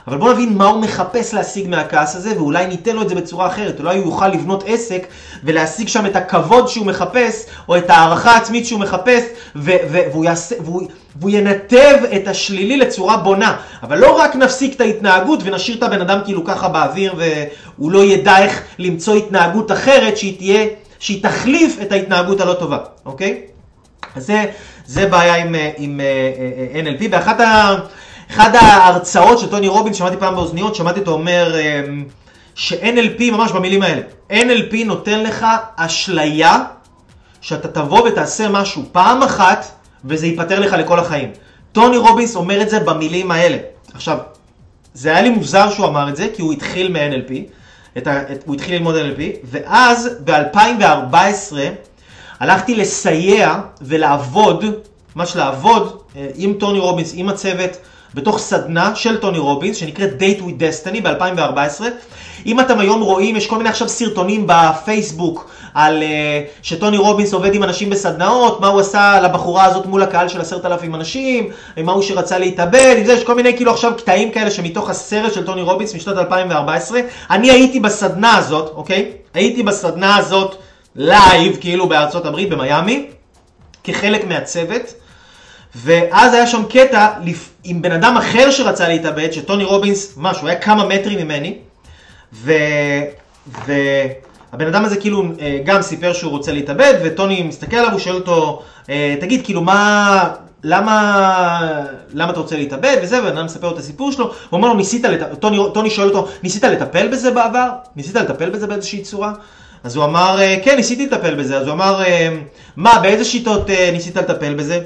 [0.07, 3.47] אבל בוא נבין מה הוא מחפש להשיג מהכעס הזה, ואולי ניתן לו את זה בצורה
[3.47, 3.79] אחרת.
[3.79, 5.07] אולי הוא יוכל לבנות עסק
[5.43, 9.23] ולהשיג שם את הכבוד שהוא מחפש, או את הערכה העצמית שהוא מחפש,
[9.55, 13.57] ו- ו- והוא, יעשה, והוא, והוא ינתב את השלילי לצורה בונה.
[13.83, 18.05] אבל לא רק נפסיק את ההתנהגות ונשאיר את הבן אדם כאילו ככה באוויר, והוא לא
[18.05, 20.65] ידע איך למצוא התנהגות אחרת שהיא תהיה,
[20.99, 23.41] שהיא תחליף את ההתנהגות הלא טובה, אוקיי?
[24.15, 24.45] אז זה,
[24.85, 27.09] זה בעיה עם, עם uh, uh, NLP.
[27.09, 27.75] באחת ה...
[28.31, 32.05] אחד ההרצאות של טוני רובין, שמעתי פעם באוזניות, שמעתי אותו אומר אמ,
[32.55, 34.01] ש-NLP, ממש במילים האלה,
[34.31, 36.63] NLP נותן לך אשליה
[37.41, 39.65] שאתה תבוא ותעשה משהו פעם אחת
[40.05, 41.31] וזה ייפתר לך לכל החיים.
[41.71, 43.57] טוני רובינס אומר את זה במילים האלה.
[43.93, 44.17] עכשיו,
[44.93, 47.33] זה היה לי מוזר שהוא אמר את זה, כי הוא התחיל מ-NLP,
[47.97, 51.55] את ה, את, הוא התחיל ללמוד NLP, ואז ב-2014
[52.39, 54.65] הלכתי לסייע ולעבוד,
[55.15, 57.71] ממש לעבוד אה, עם טוני רובינס, עם הצוות,
[58.13, 61.83] בתוך סדנה של טוני רובינס שנקראת Date with Destiny ב-2014.
[62.45, 66.05] אם אתם היום רואים, יש כל מיני עכשיו סרטונים בפייסבוק על uh,
[66.61, 70.65] שטוני רובינס עובד עם אנשים בסדנאות, מה הוא עשה לבחורה הזאת מול הקהל של עשרת
[70.65, 74.51] אלפים אנשים, מה הוא שרצה להתאבד, עם זה יש כל מיני כאילו עכשיו קטעים כאלה
[74.51, 76.99] שמתוך הסרט של טוני רובינס משנת 2014.
[77.29, 79.11] אני הייתי בסדנה הזאת, אוקיי?
[79.33, 80.55] הייתי בסדנה הזאת
[80.95, 83.07] live, כאילו בארצות הברית, במיאמי,
[83.83, 84.93] כחלק מהצוות.
[85.83, 87.07] ואז היה שם קטע
[87.63, 91.57] עם בן אדם אחר שרצה להתאבד, שטוני רובינס, ממש, הוא היה כמה מטרים ממני,
[92.33, 92.53] ו...
[93.65, 98.15] והבן אדם הזה כאילו אה, גם סיפר שהוא רוצה להתאבד, וטוני מסתכל עליו, הוא שואל
[98.15, 100.29] אותו, אה, תגיד, כאילו, מה...
[100.63, 101.61] למה,
[102.13, 104.73] למה אתה רוצה להתאבד וזה, ובן אדם מספר לו את הסיפור שלו, הוא אומר לו,
[104.73, 105.39] ניסית, לט...
[105.39, 107.69] טוני, טוני שואל אותו, ניסית לטפל בזה בעבר?
[107.95, 109.33] ניסית לטפל בזה באיזושהי צורה?
[109.83, 111.57] אז הוא אמר, כן, ניסיתי לטפל בזה.
[111.57, 112.01] אז הוא אמר,
[112.75, 114.79] מה, באיזה שיטות ניסית לטפל בזה?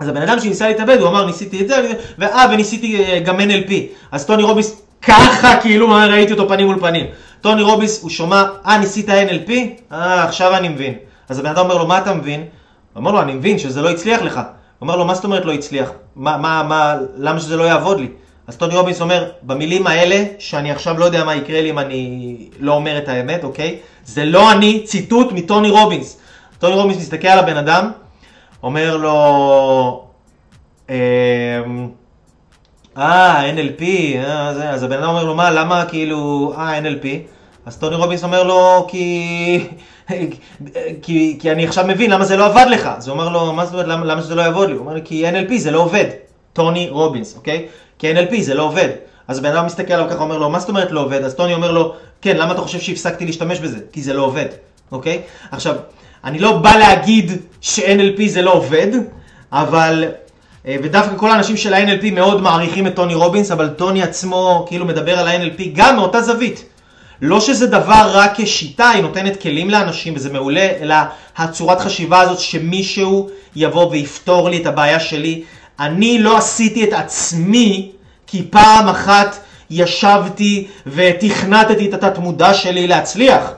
[0.00, 3.72] אז הבן אדם שניסה להתאבד, הוא אמר ניסיתי את זה, ואה, וניסיתי אה, גם NLP.
[4.12, 7.06] אז טוני רובינס ככה כאילו ראיתי אותו פנים מול פנים.
[7.40, 9.50] טוני רובינס, הוא שומע, אה, ניסית NLP?
[9.92, 10.94] אה, עכשיו אני מבין.
[11.28, 12.40] אז הבן אדם אומר לו, מה אתה מבין?
[12.40, 12.46] הוא
[12.96, 14.36] אומר לו, אני מבין שזה לא הצליח לך.
[14.36, 14.42] הוא
[14.80, 15.90] אומר לו, מה זאת אומרת לא הצליח?
[16.16, 18.08] מה, מה, מה, למה שזה לא יעבוד לי?
[18.46, 22.36] אז טוני רובינס אומר, במילים האלה, שאני עכשיו לא יודע מה יקרה לי אם אני
[22.60, 23.78] לא אומר את האמת, אוקיי?
[24.04, 26.18] זה לא אני, ציטוט מטוני רובינס.
[26.58, 27.90] טוני רובינס מסתכל על הבן אדם,
[28.62, 30.04] אומר לו,
[30.90, 30.94] אמ,
[32.96, 33.82] אה, NLP,
[34.16, 37.06] אה, אז הבן אדם אומר לו, מה, למה כאילו, אה, NLP?
[37.66, 39.68] אז טוני רובינס אומר לו, כי...
[41.02, 42.86] כי, כי אני עכשיו מבין למה זה לא עבד לך.
[42.96, 44.74] אז הוא אומר לו, מה זאת אומרת, למה, למה שזה לא יעבוד לי?
[44.74, 46.04] הוא אומר לי, כי NLP זה לא עובד.
[46.52, 47.66] טוני רובינס, אוקיי?
[47.98, 48.88] כי NLP זה לא עובד.
[49.28, 51.24] אז הבן אדם מסתכל עליו ככה, אומר לו, מה זאת אומרת לא עובד?
[51.24, 53.78] אז טוני אומר לו, כן, למה אתה חושב שהפסקתי להשתמש בזה?
[53.92, 54.46] כי זה לא עובד,
[54.92, 55.22] אוקיי?
[55.50, 55.76] עכשיו,
[56.24, 58.88] אני לא בא להגיד ש-NLP זה לא עובד,
[59.52, 60.04] אבל,
[60.66, 64.86] אה, ודווקא כל האנשים של ה-NLP מאוד מעריכים את טוני רובינס, אבל טוני עצמו כאילו
[64.86, 66.64] מדבר על ה-NLP גם מאותה זווית.
[67.22, 70.94] לא שזה דבר רק כשיטה, היא נותנת כלים לאנשים וזה מעולה, אלא
[71.36, 75.42] הצורת חשיבה הזאת שמישהו יבוא ויפתור לי את הבעיה שלי.
[75.80, 77.92] אני לא עשיתי את עצמי
[78.26, 79.38] כי פעם אחת
[79.70, 83.52] ישבתי ותכנתתי את התת מודע שלי להצליח.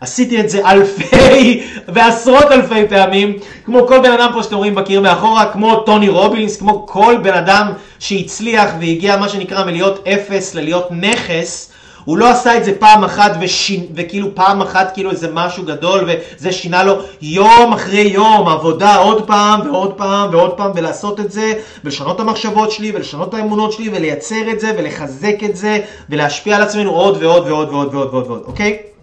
[0.00, 3.32] עשיתי את זה אלפי ועשרות אלפי פעמים,
[3.64, 7.34] כמו כל בן אדם פה שאתם רואים בקיר מאחורה, כמו טוני רובינס, כמו כל בן
[7.34, 11.72] אדם שהצליח והגיע מה שנקרא מלהיות אפס ללהיות נכס,
[12.06, 16.08] הוא לא עשה את זה פעם אחת ושין, וכאילו פעם אחת כאילו איזה משהו גדול
[16.08, 21.32] וזה שינה לו יום אחרי יום עבודה עוד פעם ועוד פעם ועוד פעם ולעשות את
[21.32, 21.52] זה
[21.84, 25.80] ולשנות את המחשבות שלי ולשנות את האמונות שלי ולייצר את זה ולחזק את זה
[26.10, 28.95] ולהשפיע על עצמנו עוד ועוד ועוד ועוד ועוד ועוד, ועוד אוקיי?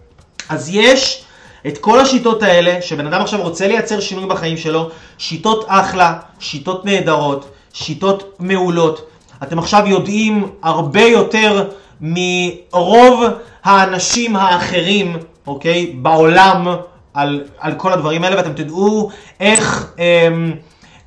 [0.53, 1.23] אז יש
[1.67, 6.85] את כל השיטות האלה, שבן אדם עכשיו רוצה לייצר שינוי בחיים שלו, שיטות אחלה, שיטות
[6.85, 9.09] נהדרות, שיטות מעולות.
[9.43, 11.69] אתם עכשיו יודעים הרבה יותר
[12.01, 13.23] מרוב
[13.63, 16.67] האנשים האחרים, אוקיי, בעולם
[17.13, 20.53] על, על כל הדברים האלה, ואתם תדעו איך, אמ,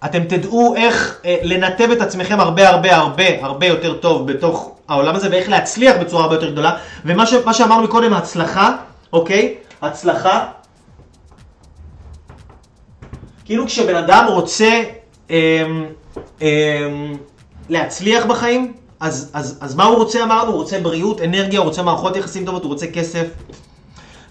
[0.05, 5.17] אתם תדעו איך אה, לנתב את עצמכם הרבה הרבה הרבה הרבה יותר טוב בתוך העולם
[5.17, 6.73] הזה, ואיך להצליח בצורה הרבה יותר גדולה.
[7.05, 8.77] ומה ש, שאמרנו קודם, הצלחה,
[9.17, 9.55] אוקיי?
[9.83, 10.47] הצלחה.
[13.45, 14.83] כאילו כשבן אדם רוצה
[15.31, 15.87] אמ,
[16.41, 16.47] אמ,
[17.69, 20.51] להצליח בחיים, אז, אז, אז מה הוא רוצה אמרנו?
[20.51, 23.27] הוא רוצה בריאות, אנרגיה, הוא רוצה מערכות יחסים טובות, הוא רוצה כסף.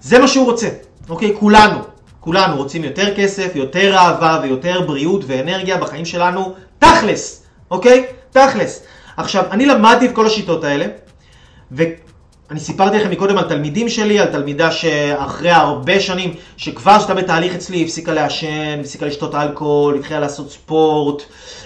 [0.02, 0.70] זה מה שהוא רוצה,
[1.10, 1.36] אוקיי?
[1.40, 1.80] כולנו.
[2.20, 8.06] כולנו רוצים יותר כסף, יותר אהבה ויותר בריאות ואנרגיה בחיים שלנו, תכלס, אוקיי?
[8.32, 8.84] תכלס.
[9.18, 10.86] עכשיו, אני למדתי את כל השיטות האלה,
[11.72, 11.84] ו...
[12.52, 17.56] אני סיפרתי לכם מקודם על תלמידים שלי, על תלמידה שאחרי הרבה שנים, שכבר הייתה בתהליך
[17.56, 21.24] אצלי, הפסיקה לעשן, הפסיקה לשתות אלכוהול, התחילה לעשות ספורט,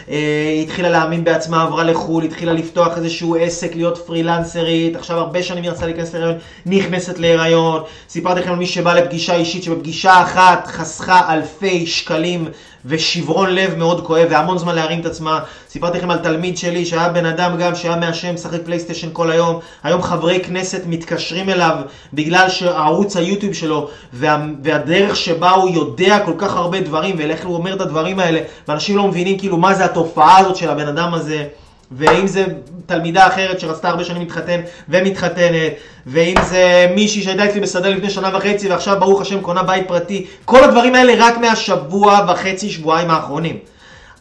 [0.10, 5.64] אה, התחילה להאמין בעצמה, עברה לחו"ל, התחילה לפתוח איזשהו עסק, להיות פרילנסרית, עכשיו הרבה שנים
[5.64, 7.84] היא רצתה להיכנס להיריון, נכנסת להיריון.
[8.10, 12.50] סיפרתי לכם על מי שבא לפגישה אישית, שבפגישה אחת חסכה אלפי שקלים
[12.86, 15.40] ושברון לב מאוד כואב והמון זמן להרים את עצמה.
[15.70, 19.60] סיפרתי לכם על תלמיד שלי שהיה בן אדם גם שהיה מעשן, משחק פלייסטיישן כל היום.
[19.84, 21.78] היום חברי כנסת מתקשרים אליו
[22.14, 27.56] בגלל שערוץ היוטיוב שלו וה, והדרך שבה הוא יודע כל כך הרבה דברים ואיך הוא
[27.56, 31.14] אומר את הדברים האלה ואנשים לא מבינים כאילו מה זה התופעה הזאת של הבן אדם
[31.14, 31.48] הזה.
[31.92, 32.46] ואם זה
[32.86, 35.72] תלמידה אחרת שרצתה הרבה שנים להתחתן ומתחתנת,
[36.08, 40.26] ואם זה מישהי שהייתה אצלי בסדר לפני שנה וחצי ועכשיו ברוך השם קונה בית פרטי,
[40.46, 43.58] כל הדברים האלה רק מהשבוע וחצי, שבועיים האחרונים.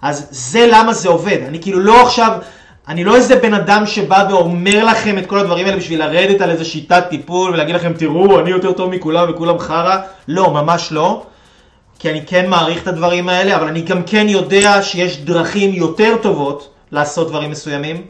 [0.03, 1.39] אז זה למה זה עובד.
[1.49, 2.33] אני כאילו לא עכשיו,
[2.89, 6.51] אני לא איזה בן אדם שבא ואומר לכם את כל הדברים האלה בשביל לרדת על
[6.51, 9.97] איזה שיטת טיפול ולהגיד לכם תראו אני יותר טוב מכולם וכולם חרא.
[10.29, 11.23] לא, ממש לא.
[11.99, 16.17] כי אני כן מעריך את הדברים האלה, אבל אני גם כן יודע שיש דרכים יותר
[16.23, 16.78] טובות.
[16.93, 18.03] לעשות דברים מסוימים.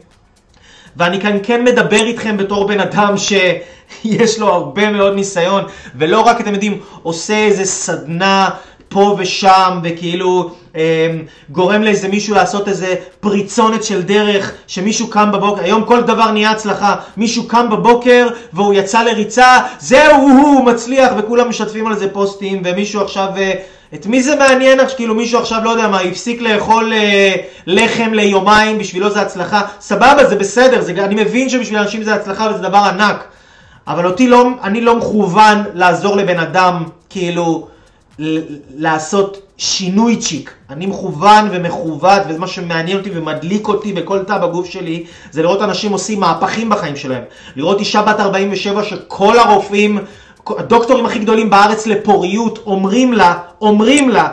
[0.97, 5.63] ואני כאן כן מדבר איתכם בתור בן אדם שיש לו הרבה מאוד ניסיון,
[5.95, 8.49] ולא רק, אתם יודעים, עושה איזה סדנה
[8.89, 11.07] פה ושם, וכאילו אה,
[11.49, 16.51] גורם לאיזה מישהו לעשות איזה פריצונת של דרך, שמישהו קם בבוקר, היום כל דבר נהיה
[16.51, 22.61] הצלחה, מישהו קם בבוקר והוא יצא לריצה, זהו, הוא מצליח, וכולם משתפים על זה פוסטים,
[22.65, 23.27] ומישהו עכשיו...
[23.37, 23.53] אה,
[23.93, 24.79] את מי זה מעניין?
[24.95, 27.35] כאילו מישהו עכשיו לא יודע מה, הפסיק לאכול אה,
[27.67, 32.49] לחם ליומיים, בשבילו זה הצלחה, סבבה זה בסדר, זה, אני מבין שבשביל אנשים זה הצלחה
[32.49, 33.23] וזה דבר ענק,
[33.87, 37.67] אבל אותי לא, אני לא מכוון לעזור לבן אדם כאילו
[38.75, 44.69] לעשות שינוי צ'יק, אני מכוון ומכוות וזה מה שמעניין אותי ומדליק אותי בכל תא בגוף
[44.69, 47.23] שלי זה לראות אנשים עושים מהפכים בחיים שלהם,
[47.55, 49.99] לראות אישה בת 47 שכל הרופאים
[50.47, 54.27] הדוקטורים הכי גדולים בארץ לפוריות אומרים לה, אומרים לה,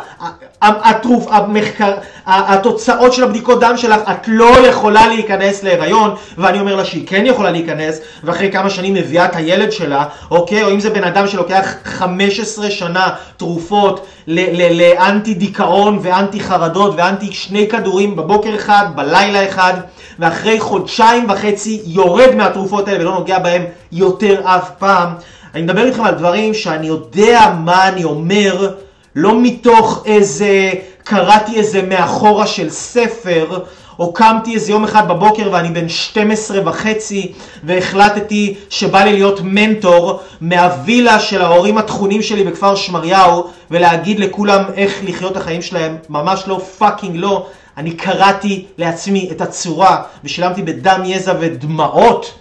[0.62, 1.92] התרוף, המחקר,
[2.26, 7.26] התוצאות של הבדיקות דם שלך, את לא יכולה להיכנס להיריון, ואני אומר לה שהיא כן
[7.26, 10.62] יכולה להיכנס, ואחרי כמה שנים מביאה את הילד שלה, אוקיי?
[10.64, 17.68] או אם זה בן אדם שלוקח 15 שנה תרופות לאנטי דיכאון ואנטי חרדות ואנטי שני
[17.68, 19.74] כדורים בבוקר אחד, בלילה אחד,
[20.18, 25.09] ואחרי חודשיים וחצי יורד מהתרופות האלה ולא נוגע בהם יותר אף פעם.
[25.57, 28.74] אני מדבר איתכם על דברים שאני יודע מה אני אומר,
[29.14, 30.72] לא מתוך איזה,
[31.04, 33.61] קראתי איזה מאחורה של ספר,
[33.98, 37.32] או קמתי איזה יום אחד בבוקר ואני בן 12 וחצי
[37.64, 45.00] והחלטתי שבא לי להיות מנטור מהווילה של ההורים הטייקונים שלי בכפר שמריהו ולהגיד לכולם איך
[45.04, 47.46] לחיות את החיים שלהם, ממש לא fucking לא.
[47.76, 52.32] אני קרעתי לעצמי את הצורה ושילמתי בדם, יזע ודמעות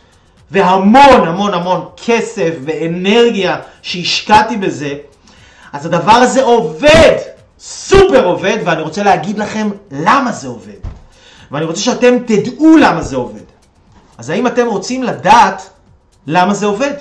[0.55, 4.93] והמון המון המון כסף ואנרגיה שהשקעתי בזה,
[5.73, 7.17] אז הדבר הזה עובד,
[7.59, 10.79] סופר עובד, ואני רוצה להגיד לכם למה זה עובד.
[11.51, 13.45] ואני רוצה שאתם תדעו למה זה עובד.
[14.17, 15.69] אז האם אתם רוצים לדעת
[16.27, 16.93] למה זה עובד?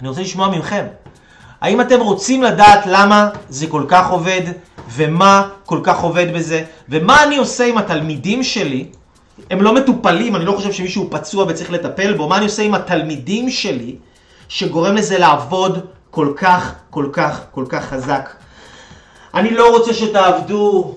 [0.00, 0.84] אני רוצה לשמוע מכם.
[1.60, 4.42] האם אתם רוצים לדעת למה זה כל כך עובד,
[4.90, 8.86] ומה כל כך עובד בזה, ומה אני עושה עם התלמידים שלי
[9.50, 12.28] הם לא מטופלים, אני לא חושב שמישהו פצוע וצריך לטפל בו.
[12.28, 13.96] מה אני עושה עם התלמידים שלי
[14.48, 18.30] שגורם לזה לעבוד כל כך, כל כך, כל כך חזק?
[19.34, 20.94] אני לא רוצה שתעבדו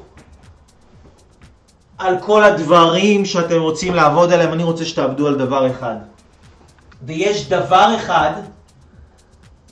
[1.97, 5.95] על כל הדברים שאתם רוצים לעבוד עליהם, אני רוצה שתעבדו על דבר אחד.
[7.05, 8.31] ויש דבר אחד,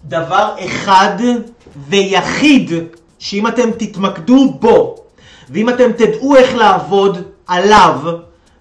[0.06, 1.18] דבר אחד
[1.90, 2.72] ויחיד,
[3.20, 4.96] שאם אתם תתמקדו בו,
[5.50, 7.18] ואם אתם תדעו איך לעבוד
[7.48, 8.00] עליו,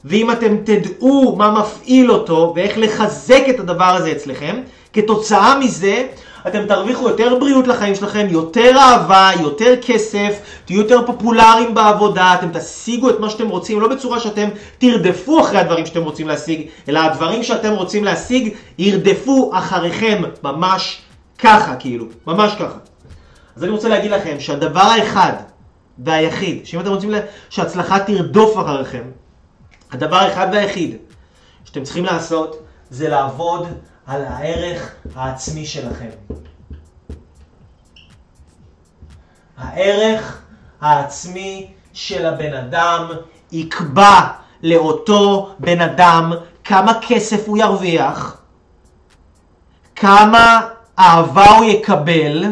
[0.05, 4.61] ואם אתם תדעו מה מפעיל אותו ואיך לחזק את הדבר הזה אצלכם,
[4.93, 6.07] כתוצאה מזה
[6.49, 12.59] אתם תרוויחו יותר בריאות לחיים שלכם, יותר אהבה, יותר כסף, תהיו יותר פופולריים בעבודה, אתם
[12.59, 16.99] תשיגו את מה שאתם רוצים, לא בצורה שאתם תרדפו אחרי הדברים שאתם רוצים להשיג, אלא
[16.99, 21.03] הדברים שאתם רוצים להשיג ירדפו אחריכם ממש
[21.39, 22.79] ככה, כאילו, ממש ככה.
[23.57, 25.33] אז אני רוצה להגיד לכם שהדבר האחד
[25.99, 27.15] והיחיד, שאם אתם רוצים
[27.51, 29.03] שהצלחה תרדוף אחריכם,
[29.93, 30.97] הדבר האחד והיחיד
[31.64, 33.66] שאתם צריכים לעשות זה לעבוד
[34.07, 36.09] על הערך העצמי שלכם.
[39.57, 40.43] הערך
[40.80, 43.09] העצמי של הבן אדם
[43.53, 44.20] יקבע
[44.62, 46.32] לאותו בן אדם
[46.64, 48.41] כמה כסף הוא ירוויח,
[49.97, 50.68] כמה
[50.99, 52.45] אהבה הוא יקבל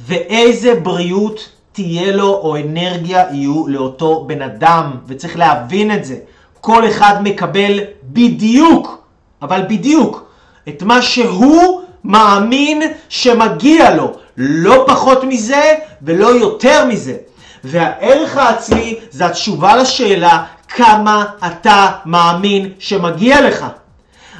[0.00, 6.16] ואיזה בריאות תהיה לו או אנרגיה יהיו לאותו בן אדם, וצריך להבין את זה.
[6.60, 9.02] כל אחד מקבל בדיוק,
[9.42, 10.24] אבל בדיוק,
[10.68, 14.12] את מה שהוא מאמין שמגיע לו.
[14.36, 17.16] לא פחות מזה ולא יותר מזה.
[17.64, 23.66] והערך העצמי זה התשובה לשאלה כמה אתה מאמין שמגיע לך.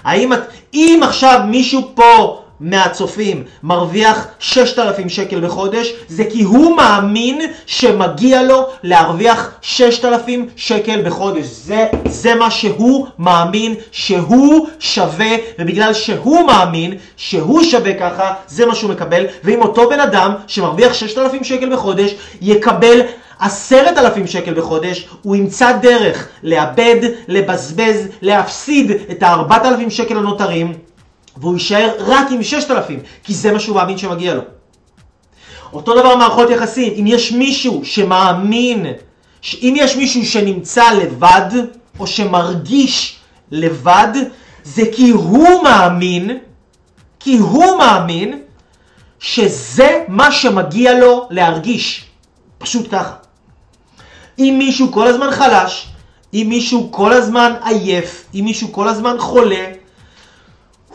[0.04, 0.40] האם את,
[0.74, 8.66] אם עכשיו מישהו פה מהצופים מרוויח 6,000 שקל בחודש, זה כי הוא מאמין שמגיע לו
[8.82, 11.46] להרוויח 6,000 שקל בחודש.
[11.46, 18.74] זה, זה מה שהוא מאמין שהוא שווה, ובגלל שהוא מאמין שהוא שווה ככה, זה מה
[18.74, 19.26] שהוא מקבל.
[19.44, 23.00] ואם אותו בן אדם שמרוויח 6,000 שקל בחודש יקבל
[23.40, 26.96] עשרת אלפים שקל בחודש, הוא ימצא דרך לאבד,
[27.28, 30.72] לבזבז, להפסיד את הארבעת אלפים שקל הנותרים
[31.40, 34.42] והוא יישאר רק עם 6,000, כי זה מה שהוא מאמין שמגיע לו.
[35.72, 38.86] אותו דבר מערכות יחסים, אם יש מישהו שמאמין,
[39.62, 41.50] אם יש מישהו שנמצא לבד,
[41.98, 43.16] או שמרגיש
[43.50, 44.12] לבד,
[44.64, 46.38] זה כי הוא מאמין,
[47.20, 48.40] כי הוא מאמין
[49.18, 52.04] שזה מה שמגיע לו להרגיש.
[52.58, 53.14] פשוט ככה.
[54.38, 55.88] אם מישהו כל הזמן חלש,
[56.34, 59.64] אם מישהו כל הזמן עייף, אם מישהו כל הזמן חולה,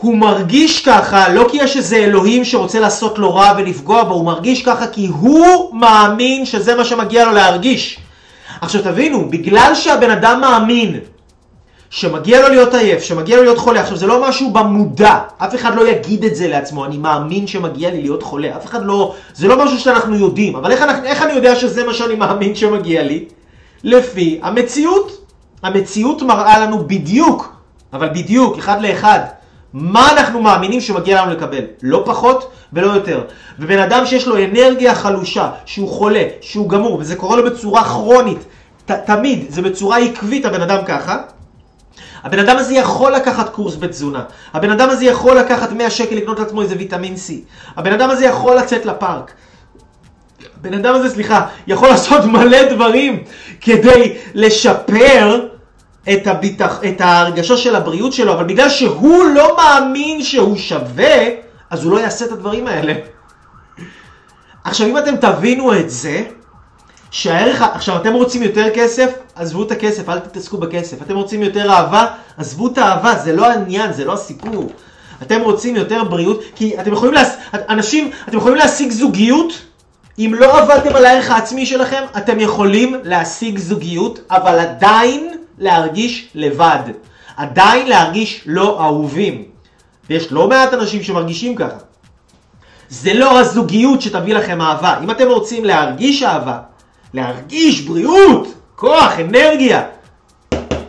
[0.04, 4.24] הוא מרגיש ככה, לא כי יש איזה אלוהים שרוצה לעשות לו רע ולפגוע בו, הוא
[4.26, 7.98] מרגיש ככה כי הוא מאמין שזה מה שמגיע לו להרגיש.
[8.60, 11.00] עכשיו תבינו, בגלל שהבן אדם מאמין
[11.90, 15.74] שמגיע לו להיות עייף, שמגיע לו להיות חולה, עכשיו זה לא משהו במודע, אף אחד
[15.74, 19.48] לא יגיד את זה לעצמו, אני מאמין שמגיע לי להיות חולה, אף אחד לא, זה
[19.48, 23.02] לא משהו שאנחנו יודעים, אבל איך, אנחנו, איך אני יודע שזה מה שאני מאמין שמגיע
[23.02, 23.24] לי?
[23.84, 25.26] לפי המציאות.
[25.62, 27.52] המציאות מראה לנו בדיוק,
[27.92, 29.20] אבל בדיוק, אחד לאחד.
[29.74, 33.24] מה אנחנו מאמינים שמגיע לנו לקבל, לא פחות ולא יותר.
[33.58, 38.38] ובן אדם שיש לו אנרגיה חלושה, שהוא חולה, שהוא גמור, וזה קורה לו בצורה כרונית,
[38.86, 41.16] ת, תמיד, זה בצורה עקבית הבן אדם ככה,
[42.24, 44.22] הבן אדם הזה יכול לקחת קורס בתזונה.
[44.52, 47.32] הבן אדם הזה יכול לקחת 100 שקל לקנות לעצמו איזה ויטמין C.
[47.76, 49.32] הבן אדם הזה יכול לצאת לפארק.
[50.60, 53.22] הבן אדם הזה, סליחה, יכול לעשות מלא דברים
[53.60, 55.53] כדי לשפר
[56.12, 61.28] את, הביטח, את ההרגשה של הבריאות שלו, אבל בגלל שהוא לא מאמין שהוא שווה,
[61.70, 62.92] אז הוא לא יעשה את הדברים האלה.
[64.64, 66.22] עכשיו, אם אתם תבינו את זה,
[67.10, 71.02] שהערך, עכשיו אתם רוצים יותר כסף, עזבו את הכסף, אל תתעסקו בכסף.
[71.02, 74.70] אתם רוצים יותר אהבה, עזבו את האהבה, זה לא העניין, זה לא הסיפור.
[75.22, 77.36] אתם רוצים יותר בריאות, כי אתם יכולים להס...
[77.54, 79.52] אנשים, אתם יכולים להשיג זוגיות,
[80.18, 86.80] אם לא עבדתם על הערך העצמי שלכם, אתם יכולים להשיג זוגיות, אבל עדיין להרגיש לבד.
[87.36, 89.44] עדיין להרגיש לא אהובים.
[90.10, 91.78] ויש לא מעט אנשים שמרגישים ככה.
[92.88, 94.98] זה לא הזוגיות שתביא לכם אהבה.
[95.02, 96.58] אם אתם רוצים להרגיש אהבה,
[97.14, 99.82] להרגיש בריאות, כוח, אנרגיה,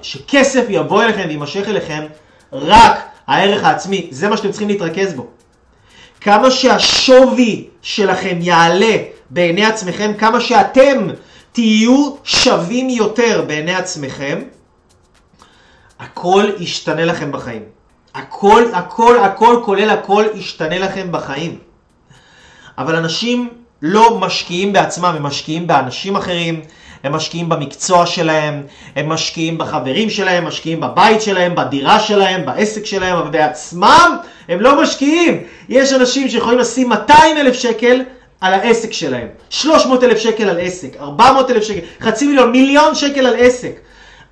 [0.02, 2.06] שכסף יבוא אליכם ויימשך אליכם,
[2.52, 5.28] רק הערך העצמי, זה מה שאתם צריכים להתרכז בו.
[6.22, 8.96] כמה שהשווי שלכם יעלה
[9.30, 11.08] בעיני עצמכם, כמה שאתם
[11.52, 14.42] תהיו שווים יותר בעיני עצמכם,
[16.00, 17.64] הכל ישתנה לכם בחיים.
[18.16, 21.58] הכל, הכל, הכל, כולל הכל ישתנה לכם בחיים.
[22.78, 23.50] אבל אנשים
[23.82, 26.62] לא משקיעים בעצמם, הם משקיעים באנשים אחרים,
[27.04, 28.64] הם משקיעים במקצוע שלהם,
[28.96, 34.18] הם משקיעים בחברים שלהם, משקיעים בבית שלהם, בדירה שלהם, בעסק שלהם, אבל בעצמם
[34.50, 35.44] הם לא משקיעים.
[35.70, 38.02] יש אנשים שיכולים לשים 200 אלף שקל
[38.42, 43.28] על העסק שלהם, 300 אלף שקל על עסק, 400 אלף שקל, חצי מיליון, מיליון שקל
[43.28, 43.80] על עסק,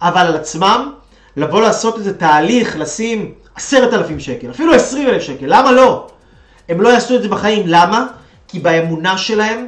[0.02, 0.94] אבל על עצמם,
[1.38, 6.08] לבוא לעשות איזה תהליך, לשים 10,000 שקל, אפילו 20 אלף שקל, למה לא?
[6.70, 8.06] הם לא יעשו את זה בחיים, למה?
[8.48, 9.68] כי באמונה שלהם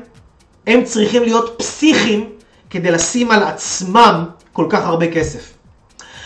[0.68, 2.30] הם צריכים להיות פסיכיים
[2.70, 5.54] כדי לשים על עצמם כל כך הרבה כסף.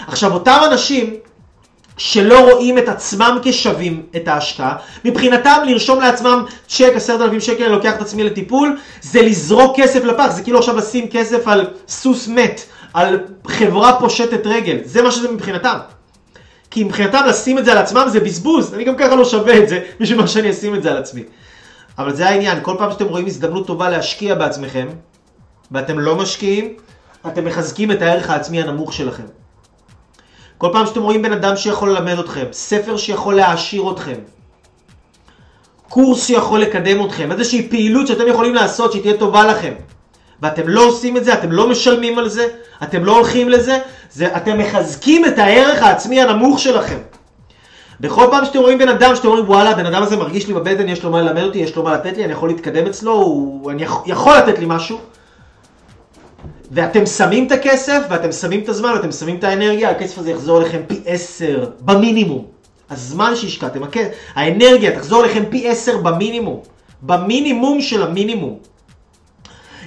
[0.07, 1.15] עכשיו, אותם אנשים
[1.97, 4.75] שלא רואים את עצמם כשווים את ההשקעה,
[5.05, 10.03] מבחינתם לרשום לעצמם צ'ק עשרת אלפים שקל, אני לוקח את עצמי לטיפול, זה לזרוק כסף
[10.03, 12.61] לפח, זה כאילו עכשיו לשים כסף על סוס מת,
[12.93, 15.77] על חברה פושטת רגל, זה מה שזה מבחינתם.
[16.71, 19.69] כי מבחינתם לשים את זה על עצמם זה בזבוז, אני גם ככה לא שווה את
[19.69, 21.23] זה בשביל מה שאני אשים את זה על עצמי.
[21.97, 24.87] אבל זה העניין, כל פעם שאתם רואים הזדמנות טובה להשקיע בעצמכם,
[25.71, 26.73] ואתם לא משקיעים,
[27.27, 29.23] אתם מחזקים את הערך העצמי הנמוך שלכם.
[30.57, 34.19] כל פעם שאתם רואים בן אדם שיכול ללמד אתכם, ספר שיכול להעשיר אתכם,
[35.89, 39.73] קורס שיכול לקדם אתכם, איזושהי פעילות שאתם יכולים לעשות שתהיה טובה לכם,
[40.41, 42.47] ואתם לא עושים את זה, אתם לא משלמים על זה,
[42.83, 43.77] אתם לא הולכים לזה,
[44.11, 46.97] זה, אתם מחזקים את הערך העצמי הנמוך שלכם.
[47.99, 50.89] בכל פעם שאתם רואים בן אדם, שאתם אומרים וואלה, הבן אדם הזה מרגיש לי בבטן,
[50.89, 53.71] יש לו מה ללמד אותי, יש לו מה לתת לי, אני יכול להתקדם אצלו, הוא,
[53.71, 54.97] אני יכול לתת לי משהו,
[56.71, 60.61] ואתם שמים את הכסף, ואתם שמים את הזמן, ואתם שמים את האנרגיה, הכסף הזה יחזור
[60.61, 62.45] אליכם פי עשר, במינימום.
[62.89, 63.79] הזמן שהשקעתם,
[64.35, 66.61] האנרגיה תחזור אליכם פי עשר במינימום.
[67.01, 68.59] במינימום של המינימום.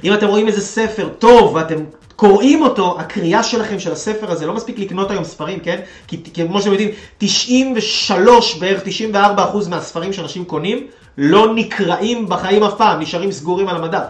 [0.05, 1.77] אם אתם רואים איזה ספר טוב ואתם
[2.17, 5.81] קוראים אותו, הקריאה שלכם של הספר הזה, לא מספיק לקנות היום ספרים, כן?
[6.07, 10.87] כי כמו שאתם יודעים, 93, בערך 94 אחוז מהספרים שאנשים קונים,
[11.19, 14.05] לא נקראים בחיים אף פעם, נשארים סגורים על המדף.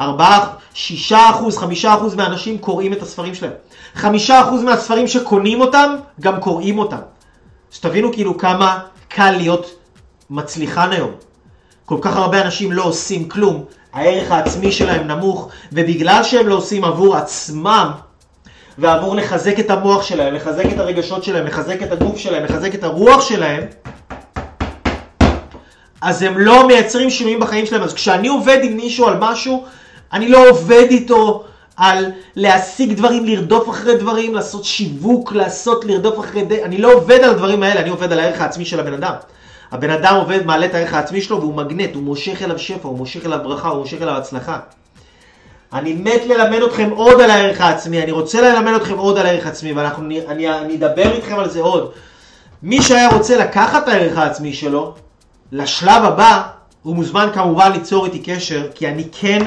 [0.00, 3.52] 4, 6 אחוז, 5 אחוז מהאנשים קוראים את הספרים שלהם.
[3.94, 7.00] 5 אחוז מהספרים שקונים אותם, גם קוראים אותם.
[7.70, 8.78] שתבינו כאילו כמה
[9.08, 9.70] קל להיות
[10.30, 11.10] מצליחן היום.
[11.84, 13.64] כל כך הרבה אנשים לא עושים כלום,
[13.96, 17.90] הערך העצמי שלהם נמוך, ובגלל שהם לא עושים עבור עצמם,
[18.78, 22.84] ועבור לחזק את המוח שלהם, לחזק את הרגשות שלהם, לחזק את הגוף שלהם, לחזק את
[22.84, 23.62] הרוח שלהם,
[26.00, 27.82] אז הם לא מייצרים שינויים בחיים שלהם.
[27.82, 29.64] אז כשאני עובד עם מישהו על משהו,
[30.12, 31.44] אני לא עובד איתו
[31.76, 36.44] על להשיג דברים, לרדוף אחרי דברים, לעשות שיווק, לעשות, לרדוף אחרי...
[36.44, 36.52] ד...
[36.52, 39.14] אני לא עובד על הדברים האלה, אני עובד על הערך העצמי של הבן אדם.
[39.72, 42.98] הבן אדם עובד, מעלה את הערך העצמי שלו והוא מגנט, הוא מושך אליו שפע, הוא
[42.98, 44.58] מושך אליו ברכה, הוא מושך אליו הצלחה.
[45.72, 49.46] אני מת ללמד אתכם עוד על הערך העצמי, אני רוצה ללמד אתכם עוד על הערך
[49.46, 51.90] העצמי ואנחנו, אני, אני אדבר איתכם על זה עוד.
[52.62, 54.94] מי שהיה רוצה לקחת את הערך העצמי שלו
[55.52, 56.42] לשלב הבא,
[56.82, 59.42] הוא מוזמן כמובן ליצור איתי קשר, כי אני כן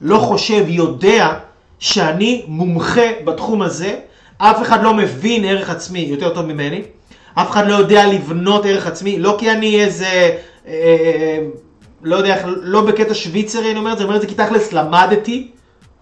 [0.00, 1.34] לא חושב, יודע
[1.78, 3.96] שאני מומחה בתחום הזה,
[4.38, 6.82] אף אחד לא מבין ערך עצמי יותר טוב ממני.
[7.34, 11.38] אף אחד לא יודע לבנות ערך עצמי, לא כי אני איזה, אה, אה,
[12.02, 14.72] לא יודע, לא בקטע שוויצרי אני אומר את זה, אני אומר את זה כי תכלס
[14.72, 15.50] למדתי,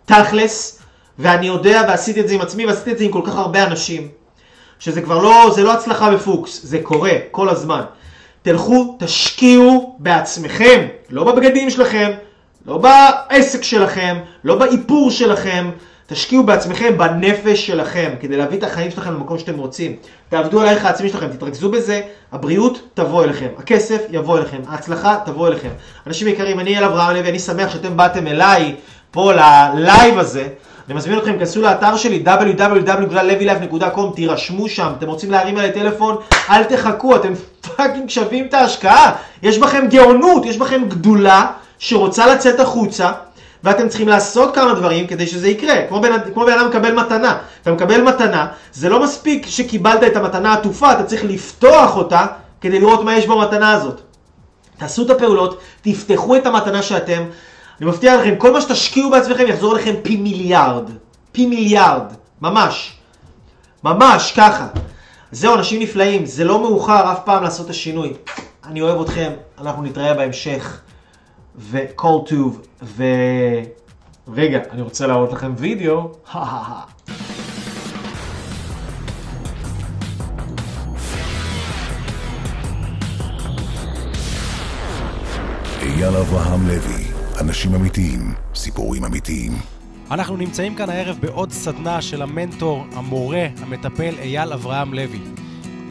[0.04, 0.82] תכלס,
[1.18, 4.08] ואני יודע ועשיתי את זה עם עצמי ועשיתי את זה עם כל כך הרבה אנשים,
[4.78, 7.82] שזה כבר לא, זה לא הצלחה בפוקס, זה קורה כל הזמן.
[8.42, 12.10] תלכו, תשקיעו בעצמכם, לא בבגדים שלכם,
[12.66, 15.70] לא בעסק שלכם, לא באיפור שלכם,
[16.12, 19.96] תשקיעו בעצמכם, בנפש שלכם, כדי להביא את החיים שלכם למקום שאתם רוצים.
[20.28, 22.00] תעבדו על הערך העצמי שלכם, תתרכזו בזה,
[22.32, 25.68] הבריאות תבוא אליכם, הכסף יבוא אליכם, ההצלחה תבוא אליכם.
[26.06, 28.74] אנשים יקרים, אני אל אברהם לוי, אני שמח שאתם באתם אליי,
[29.10, 30.48] פה ללייב הזה.
[30.88, 36.16] אני מזמין אתכם, כנסו לאתר שלי www.levylife.com, תירשמו שם, אתם רוצים להרים עליי טלפון,
[36.50, 37.32] אל תחכו, אתם
[37.76, 39.12] פאקינג שווים את ההשקעה.
[39.42, 41.46] יש בכם גאונות, יש בכם גדולה
[41.78, 43.12] שרוצה לצאת החוצה.
[43.64, 45.74] ואתם צריכים לעשות כמה דברים כדי שזה יקרה.
[45.88, 47.38] כמו בן, כמו בן אדם מקבל מתנה.
[47.62, 52.26] אתה מקבל מתנה, זה לא מספיק שקיבלת את המתנה עטופה, אתה צריך לפתוח אותה
[52.60, 54.00] כדי לראות מה יש במתנה הזאת.
[54.78, 57.22] תעשו את הפעולות, תפתחו את המתנה שאתם.
[57.80, 60.90] אני מבטיח לכם, כל מה שתשקיעו בעצמכם יחזור לכם פי מיליארד.
[61.32, 62.12] פי מיליארד.
[62.40, 62.92] ממש.
[63.84, 64.66] ממש ככה.
[65.32, 68.12] זהו, אנשים נפלאים, זה לא מאוחר אף פעם לעשות את השינוי.
[68.64, 69.30] אני אוהב אתכם,
[69.60, 70.80] אנחנו נתראה בהמשך.
[71.58, 73.04] וכל טוב, ו...
[74.34, 76.10] רגע, אני רוצה להראות לכם וידאו.
[85.82, 87.04] אייל אברהם לוי,
[87.40, 89.52] אנשים אמיתיים, סיפורים אמיתיים.
[90.10, 95.20] אנחנו נמצאים כאן הערב בעוד סדנה של המנטור, המורה, המטפל אייל אברהם לוי.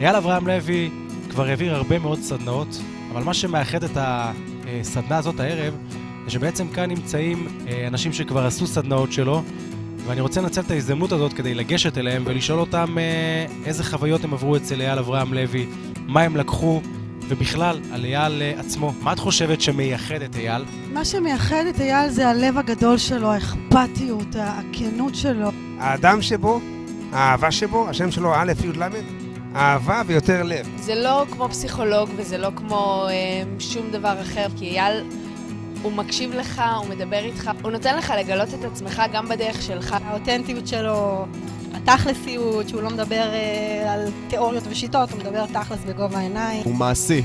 [0.00, 0.90] אייל אברהם לוי
[1.30, 2.68] כבר העביר הרבה מאוד סדנאות,
[3.12, 3.96] אבל מה שמאחד את
[4.80, 5.74] הסדנה הזאת הערב,
[6.24, 9.42] זה שבעצם כאן נמצאים אה, אנשים שכבר עשו סדנאות שלו,
[10.06, 14.32] ואני רוצה לנצל את ההזדמנות הזאת כדי לגשת אליהם ולשאול אותם אה, איזה חוויות הם
[14.32, 15.66] עברו אצל אייל אברהם לוי,
[16.06, 16.80] מה הם לקחו,
[17.28, 18.92] ובכלל, על אייל אה, עצמו.
[19.02, 20.64] מה את חושבת שמייחד את אייל?
[20.92, 25.50] מה שמייחד את אייל זה הלב הגדול שלו, האכפתיות, הכנות שלו.
[25.78, 26.60] האדם שבו,
[27.12, 29.19] האהבה שבו, השם שלו א' י' ל',
[29.54, 30.68] אהבה ויותר לב.
[30.76, 35.04] זה לא כמו פסיכולוג וזה לא כמו אה, שום דבר אחר, כי אייל,
[35.82, 39.96] הוא מקשיב לך, הוא מדבר איתך, הוא נותן לך לגלות את עצמך גם בדרך שלך.
[40.04, 41.26] האותנטיות שלו,
[41.74, 46.62] התכלסיות, שהוא לא מדבר אה, על תיאוריות ושיטות, הוא מדבר תכלס בגובה העיניים.
[46.64, 47.22] הוא מעשי,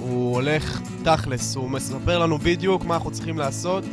[0.00, 3.84] הוא הולך תכלס, הוא מספר לנו בדיוק מה אנחנו צריכים לעשות,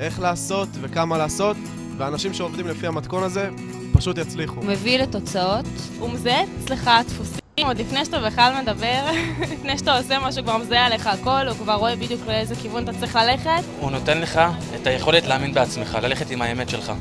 [0.00, 1.56] איך לעשות וכמה לעשות,
[1.96, 3.50] ואנשים שעובדים לפי המתכון הזה
[3.96, 4.54] פשוט יצליחו.
[4.56, 5.64] הוא מביא לתוצאות.
[5.98, 9.02] הוא מזהה אצלך דפוסים, עוד לפני שאתה בכלל מדבר,
[9.52, 12.92] לפני שאתה עושה משהו, כבר מזהה עליך הכל, הוא כבר רואה בדיוק לאיזה כיוון אתה
[13.00, 13.62] צריך ללכת.
[13.80, 14.40] הוא נותן לך
[14.74, 16.92] את היכולת להאמין בעצמך, ללכת עם האמת שלך.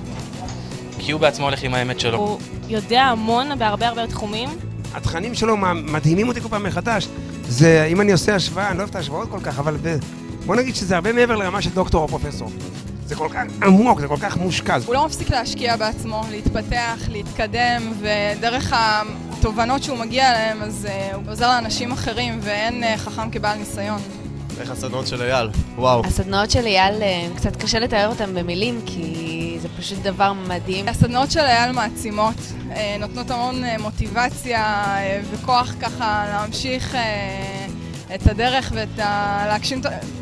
[1.00, 2.18] כי הוא בעצמו הולך עם האמת שלו.
[2.18, 2.40] הוא
[2.70, 4.50] יודע המון בהרבה הרבה תחומים.
[4.94, 7.08] התכנים שלו מדהימים אותי כל פעם מחדש.
[7.48, 9.78] זה, אם אני עושה השוואה, אני לא אוהב את ההשוואות כל כך, אבל
[10.46, 12.52] בוא נגיד שזה הרבה מעבר לרמה של דוקטור או פרופסור.
[13.06, 14.78] זה כל כך עמוק, זה כל כך מושקע.
[14.86, 21.24] הוא לא מפסיק להשקיע בעצמו, להתפתח, להתקדם, ודרך התובנות שהוא מגיע אליהן, אז uh, הוא
[21.28, 24.02] עוזר לאנשים אחרים, ואין uh, חכם כבעל ניסיון.
[24.60, 25.50] איך הסדנאות של אייל?
[25.76, 26.06] וואו.
[26.06, 30.88] הסדנאות של אייל, uh, קצת קשה לתאר אותן במילים, כי זה פשוט דבר מדהים.
[30.88, 32.36] הסדנאות של אייל מעצימות,
[33.00, 34.86] נותנות המון מוטיבציה
[35.32, 36.96] וכוח ככה להמשיך...
[38.16, 39.44] את הדרך ואת ה...
[39.48, 39.82] להגשים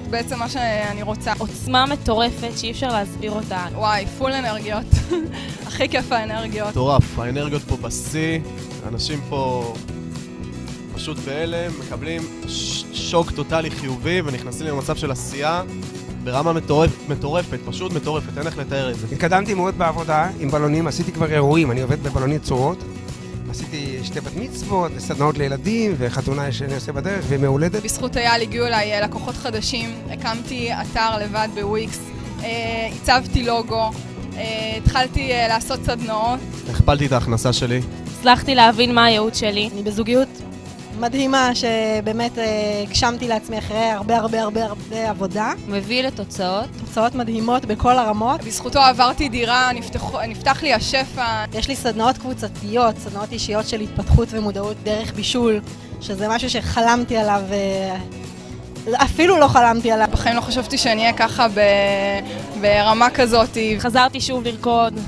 [0.10, 1.34] בעצם מה שאני רוצה.
[1.38, 3.66] עוצמה מטורפת שאי אפשר להסביר אותה.
[3.76, 4.86] וואי, פול אנרגיות.
[5.68, 6.70] הכי כיף האנרגיות.
[6.70, 8.40] מטורף, האנרגיות פה בשיא,
[8.88, 9.74] אנשים פה
[10.94, 12.22] פשוט בהלם, מקבלים
[12.94, 15.64] שוק טוטאלי חיובי ונכנסים למצב של עשייה.
[16.24, 19.08] ברמה מטורפת, מטורפת, פשוט מטורפת, אין איך לתאר את זה.
[19.12, 22.84] התקדמתי מאוד בעבודה עם בלונים, עשיתי כבר אירועים, אני עובד בבלונית צורות.
[23.54, 27.84] עשיתי שתי בת מצוות, סדנאות לילדים, וחתונה שאני עושה בדרך, ומהולדת.
[27.84, 32.00] בזכות אייל הגיעו אליי אה, לקוחות חדשים, הקמתי אתר לבד בוויקס,
[32.44, 33.92] אה, הצבתי לוגו,
[34.38, 36.40] אה, התחלתי לעשות סדנאות.
[36.70, 37.82] הכפלתי את ההכנסה שלי.
[38.20, 39.70] הצלחתי להבין מה הייעוד שלי.
[39.74, 40.30] אני בזוגיות
[41.04, 42.38] מדהימה שבאמת
[42.84, 45.54] הגשמתי לעצמי אחרי הרבה הרבה הרבה הרבה עבודה.
[45.68, 46.66] מביא לתוצאות.
[46.80, 48.44] תוצאות מדהימות בכל הרמות.
[48.44, 51.46] בזכותו עברתי דירה, נפתח, נפתח לי השפע.
[51.54, 55.60] יש לי סדנאות קבוצתיות, סדנאות אישיות של התפתחות ומודעות דרך בישול,
[56.02, 57.42] שזה משהו שחלמתי עליו
[58.96, 60.08] אפילו לא חלמתי עליו.
[60.12, 61.60] בחיים לא חשבתי שאני אהיה ככה ב...
[62.62, 63.58] ברמה כזאת.
[63.80, 65.00] חזרתי שוב לרקוד,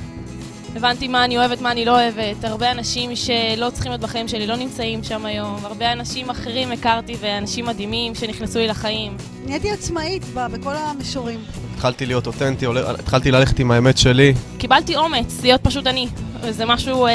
[0.75, 2.43] הבנתי מה אני אוהבת, מה אני לא אוהבת.
[2.43, 5.57] הרבה אנשים שלא צריכים להיות בחיים שלי לא נמצאים שם היום.
[5.63, 9.17] הרבה אנשים אחרים הכרתי ואנשים מדהימים שנכנסו לי לחיים.
[9.45, 11.39] נהייתי עצמאית בכל המישורים.
[11.73, 12.65] התחלתי להיות אותנטי,
[12.99, 14.33] התחלתי ללכת עם האמת שלי.
[14.57, 16.07] קיבלתי אומץ להיות פשוט אני.
[16.49, 17.11] זה משהו אה,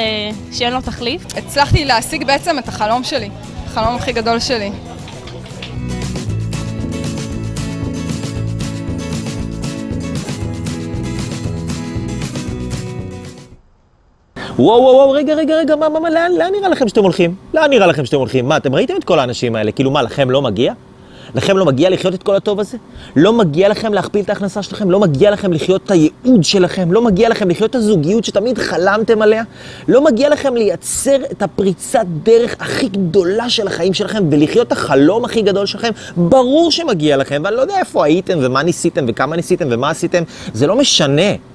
[0.53, 1.23] שאין לו תחליף.
[1.37, 3.31] הצלחתי להשיג בעצם את החלום שלי,
[3.67, 4.71] החלום הכי גדול שלי.
[14.61, 17.35] וואו וואו וואו, רגע רגע רגע, מה, מה, מה, לאן, לאן נראה לכם שאתם הולכים?
[17.55, 18.49] לאן נראה לכם שאתם הולכים?
[18.49, 19.73] מה, אתם ראיתם את כל האנשים האלה?
[19.73, 20.73] כאילו מה, לכם לא מגיע?
[21.35, 22.79] לכם לא מגיע לחיות את כל הטוב הזה?
[23.17, 24.91] לא מגיע לכם להכפיל את ההכנסה שלכם?
[24.91, 26.93] לא מגיע לכם לחיות את הייעוד שלכם?
[26.93, 29.43] לא מגיע לכם לחיות את הזוגיות שתמיד חלמתם עליה?
[29.89, 35.25] לא מגיע לכם לייצר את הפריצת דרך הכי גדולה של החיים שלכם ולחיות את החלום
[35.25, 35.91] הכי גדול שלכם?
[36.17, 40.23] ברור שמגיע לכם, ואני לא יודע איפה הייתם ומה ניסיתם וכמה ניסיתם ומה עשיתם,
[40.53, 41.50] זה לא משנה.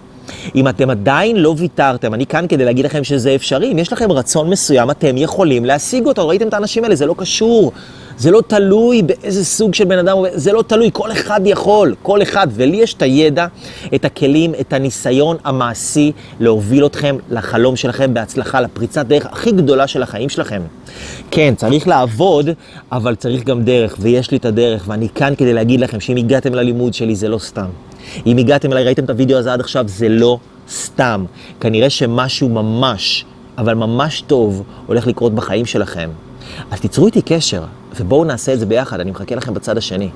[0.56, 3.72] אם אתם עדיין לא ויתרתם, אני כאן כדי להגיד לכם שזה אפשרי.
[3.72, 6.28] אם יש לכם רצון מסוים, אתם יכולים להשיג אותו.
[6.28, 7.72] ראיתם את האנשים האלה, זה לא קשור.
[8.18, 12.22] זה לא תלוי באיזה סוג של בן אדם, זה לא תלוי, כל אחד יכול, כל
[12.22, 12.48] אחד.
[12.52, 13.48] ולי יש את הידע,
[13.96, 20.04] את הכלים, את הניסיון המעשי להוביל אתכם לחלום שלכם בהצלחה, לפריצת דרך הכי גדולה של
[20.04, 20.62] החיים שלכם.
[21.32, 22.50] כן, צריך לעבוד,
[22.92, 26.54] אבל צריך גם דרך, ויש לי את הדרך, ואני כאן כדי להגיד לכם שאם הגעתם
[26.54, 27.68] ללימוד שלי זה לא סתם.
[28.26, 30.40] אם הגעתם אליי, ראיתם את הוידאו הזה עד עכשיו, זה לא
[30.70, 31.26] סתם.
[31.60, 33.26] כנראה שמשהו ממש,
[33.58, 36.10] אבל ממש טוב, הולך לקרות בחיים שלכם.
[36.72, 37.64] אז תיצרו איתי קשר,
[38.00, 40.10] ובואו נעשה את זה ביחד, אני מחכה לכם בצד השני.